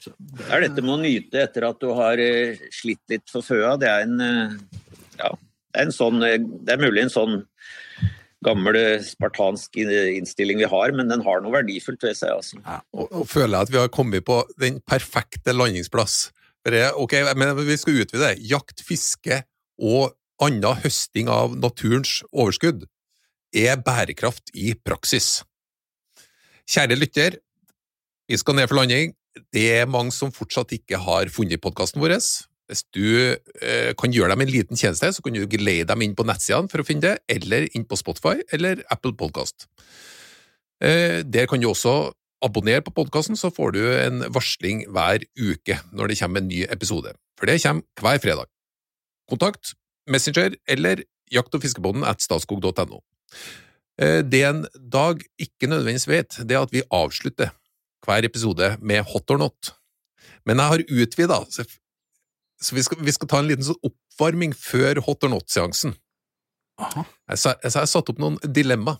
[0.06, 3.74] Det er dette med å nyte etter at du har eh, slitt litt for føa.
[3.80, 4.58] Det er en eh,
[5.20, 7.40] ja, det er, en sånn, eh, det er mulig en sånn
[8.46, 12.38] gammel spartansk innstilling vi har, men den har noe verdifullt ved seg.
[12.38, 12.60] Altså.
[12.62, 16.30] Ja, og, og føler jeg at vi har kommet på den perfekte landingsplass.
[16.64, 18.34] Det, ok, men Vi skal utvide.
[18.44, 19.42] Jakt, fiske
[19.80, 22.86] og annen høsting av naturens overskudd
[23.56, 25.40] er bærekraft i praksis.
[26.70, 27.40] Kjære lytter,
[28.30, 29.16] vi skal ned for landing.
[29.54, 32.14] Det er mange som fortsatt ikke har funnet podkasten vår.
[32.70, 36.14] Hvis du eh, kan gjøre dem en liten tjeneste, så kan du glede dem inn
[36.14, 39.66] på nettsidene for å finne det, eller inn på Spotify eller Apple Podcast.
[40.78, 42.12] Eh, der kan du også
[42.46, 46.62] abonnere på podkasten, så får du en varsling hver uke når det kommer en ny
[46.70, 47.16] episode.
[47.36, 48.48] For det kommer hver fredag
[49.30, 49.74] kontakt,
[50.10, 53.00] Messenger eller jakt- og fiskebånden at statskog.no.
[54.00, 57.52] Eh, det en Dag ikke nødvendigvis vet, det er at vi avslutter
[58.06, 59.74] hver episode med hot or not.
[60.46, 65.00] Men jeg har utvida, så vi skal, vi skal, ta en liten sånn oppvarming før
[65.04, 65.94] hot or not-seansen.
[66.80, 68.98] Jeg har jeg sa- jeg opp noen dilemma.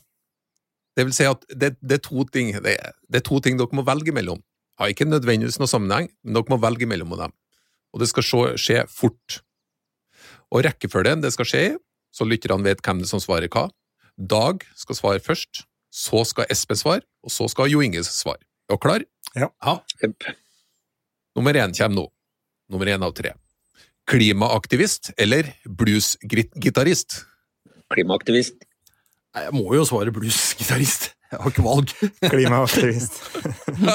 [0.97, 2.77] Det vil si at det, det, er to ting, det,
[3.09, 4.43] det er to ting dere må velge mellom.
[4.79, 7.33] Har ikke nødvendigvis noe sammenheng, men dere må velge mellom dem.
[7.95, 9.41] Og det skal skje fort.
[10.51, 11.75] Og rekkefølgen det skal skje i,
[12.11, 13.69] så lytterne vet hvem det som svarer hva.
[14.19, 18.43] Dag skal svare først, så skal Espen svare, og så skal Jo Inge svare.
[18.71, 19.05] Er dere klar?
[19.39, 19.49] Ja.
[21.39, 22.07] Nummer én kommer nå.
[22.71, 23.33] Nummer én av tre.
[24.11, 27.21] Klimaaktivist eller bluesgitarist?
[27.95, 28.55] Klimaaktivist.
[29.35, 31.13] Nei, Jeg må jo svare bluesgitarist.
[31.31, 31.95] Jeg har ikke valg.
[32.33, 33.21] Klimaaktivist.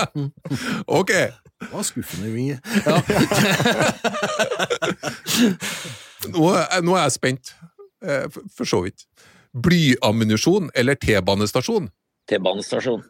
[1.00, 2.60] Ok, Det var skuffende, Jo Inge.
[2.86, 2.96] Ja.
[6.34, 7.54] nå, er- nå er jeg spent.
[8.06, 9.06] Eh, For, for så vidt.
[9.56, 11.88] Blyammunisjon eller T-banestasjon?
[12.30, 13.04] T-banestasjon.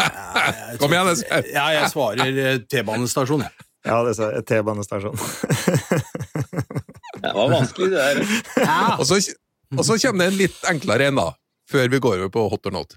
[0.80, 1.44] Kom igjen, Espen!
[1.52, 3.44] Ja, jeg svarer eh, T-banestasjon.
[3.44, 3.66] jeg.
[3.88, 4.44] Ja, det sa jeg.
[4.48, 5.16] T-banestasjon.
[7.20, 8.18] Det var vanskelig, det der.
[9.00, 9.18] Og så,
[9.76, 11.28] og så kommer det en litt enklere en, da,
[11.70, 12.96] før vi går over på hot or not.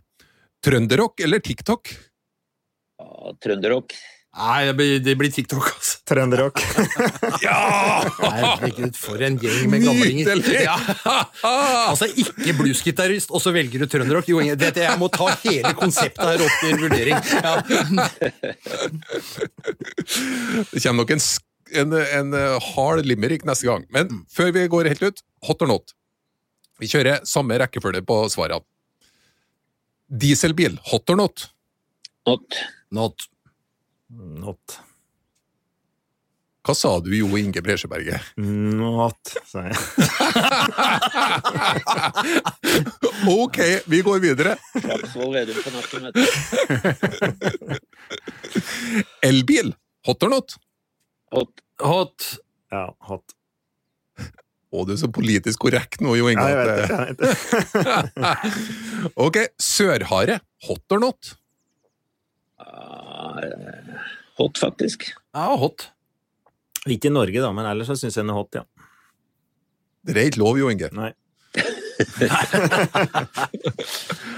[0.64, 1.92] Trønderrock eller TikTok?
[3.00, 3.96] Ja, Trønderrock.
[4.34, 6.00] Nei, det blir, det blir TikTok, altså.
[6.10, 6.58] Trønderrock.
[7.44, 7.58] Ja!
[8.18, 10.40] Herregud, for en gjeng med gamlinger.
[10.64, 10.74] Ja.
[11.44, 14.30] Altså, ikke bluesgitarist, og så velger du trønderrock.
[14.32, 17.20] Jo dette, jeg må ta hele konseptet her opp til vurdering.
[17.44, 17.54] Ja.
[20.72, 21.24] Det kommer nok en,
[21.84, 23.86] en, en eh, hard limerick neste gang.
[23.94, 25.94] Men før vi går helt ut, hot or not.
[26.82, 28.66] Vi kjører samme rekkefølge på svarene.
[30.10, 31.48] Dieselbil, hot or not?
[32.28, 32.60] Not.
[32.94, 33.30] Not.
[34.14, 34.80] Not.
[36.64, 38.22] Hva sa du, Jo Inge Bresjeberget?
[38.40, 39.76] Not, sa jeg.
[43.24, 43.58] Ok,
[43.88, 44.58] vi går videre.
[49.28, 49.74] Elbil,
[50.08, 50.56] hot or not?
[51.32, 51.52] Hot.
[51.84, 52.28] Hot.
[52.72, 53.36] Ja, hot.
[54.74, 56.48] Å, du er så politisk korrekt nå, Jo Inge.
[56.48, 56.88] Ja, jeg vet det.
[56.90, 57.34] Jeg vet det.
[59.28, 61.36] ok, sørhare, hot or not?
[62.64, 64.06] Eh,
[64.40, 65.10] hot, faktisk.
[65.36, 65.90] Ja, hot.
[66.88, 68.64] Ikke i Norge, da, men ellers så syns jeg den er hot, ja.
[70.04, 70.90] Det er ikke lov, Jo Inge.
[70.96, 71.12] Nei.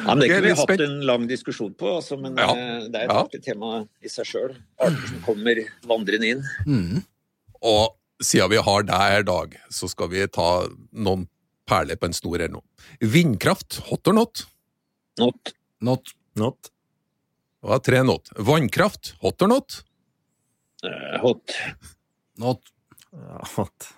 [0.05, 2.49] Ja, men det kunne vi hatt en lang diskusjon på, altså, men Ja.
[2.53, 3.23] eh, det er et Ja.
[3.23, 4.55] artig tema i seg sjøl.
[4.79, 6.43] Arter som kommer vandrende inn.
[6.67, 7.03] Mm.
[7.63, 11.27] Og siden vi har deg her, Dag, så skal vi ta noen
[11.65, 12.61] perler på en snor her nå.
[13.01, 14.45] Vindkraft, hot or not?
[15.17, 15.53] Not.
[15.81, 16.13] Not.
[16.35, 16.69] Not.
[17.65, 18.29] Det har tre not.
[18.37, 19.79] Vannkraft, hot or not?
[20.85, 21.55] Uh, hot.
[22.37, 22.61] Not.
[23.09, 23.89] Uh, hot.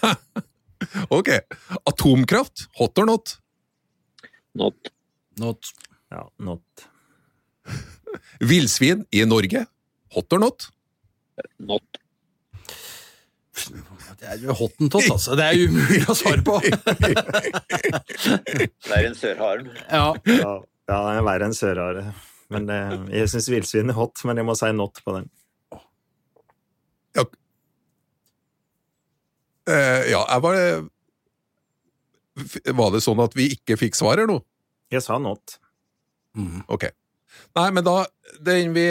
[1.08, 1.28] Ok.
[1.84, 3.36] Atomkraft, hot or not?
[4.54, 4.74] Not.
[5.36, 5.58] Not.
[6.10, 6.88] Ja, not.
[8.40, 9.66] Villsvin i Norge,
[10.14, 10.68] hot or not?
[11.58, 12.00] Not.
[14.20, 15.36] Det er jo hottentott, altså.
[15.36, 16.56] Det er umulig å svare på.
[18.88, 19.72] Verre enn en sørharen.
[19.88, 20.06] Ja.
[20.28, 20.54] Ja,
[20.88, 22.12] ja er verre enn sørhare.
[22.54, 22.80] Men det,
[23.12, 25.30] jeg syns villsvin er hot, men jeg må si not på den.
[29.70, 30.58] Eh, ja, var
[32.74, 34.40] Var det sånn at vi ikke fikk svar her nå?
[34.92, 35.58] Jeg sa not.
[36.36, 36.64] Mm.
[36.68, 36.88] Ok.
[37.56, 38.04] Nei, men da
[38.44, 38.88] den vi,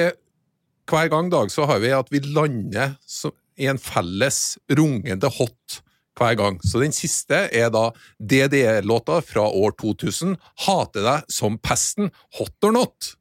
[0.89, 5.80] Hver gang, Dag, så har vi at vi lander så, i en felles rungende hot
[6.20, 6.57] hver gang.
[6.66, 7.86] Så den siste er da
[8.20, 10.36] DDE-låta fra år 2000,
[10.66, 13.14] 'Hater deg som pesten', hot or not?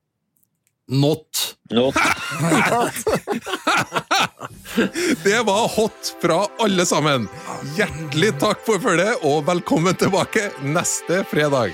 [0.92, 1.56] Not.
[1.70, 1.94] Not.
[5.24, 7.28] Det var hot fra alle sammen.
[7.76, 11.72] Hjertelig takk for følget, og velkommen tilbake neste fredag.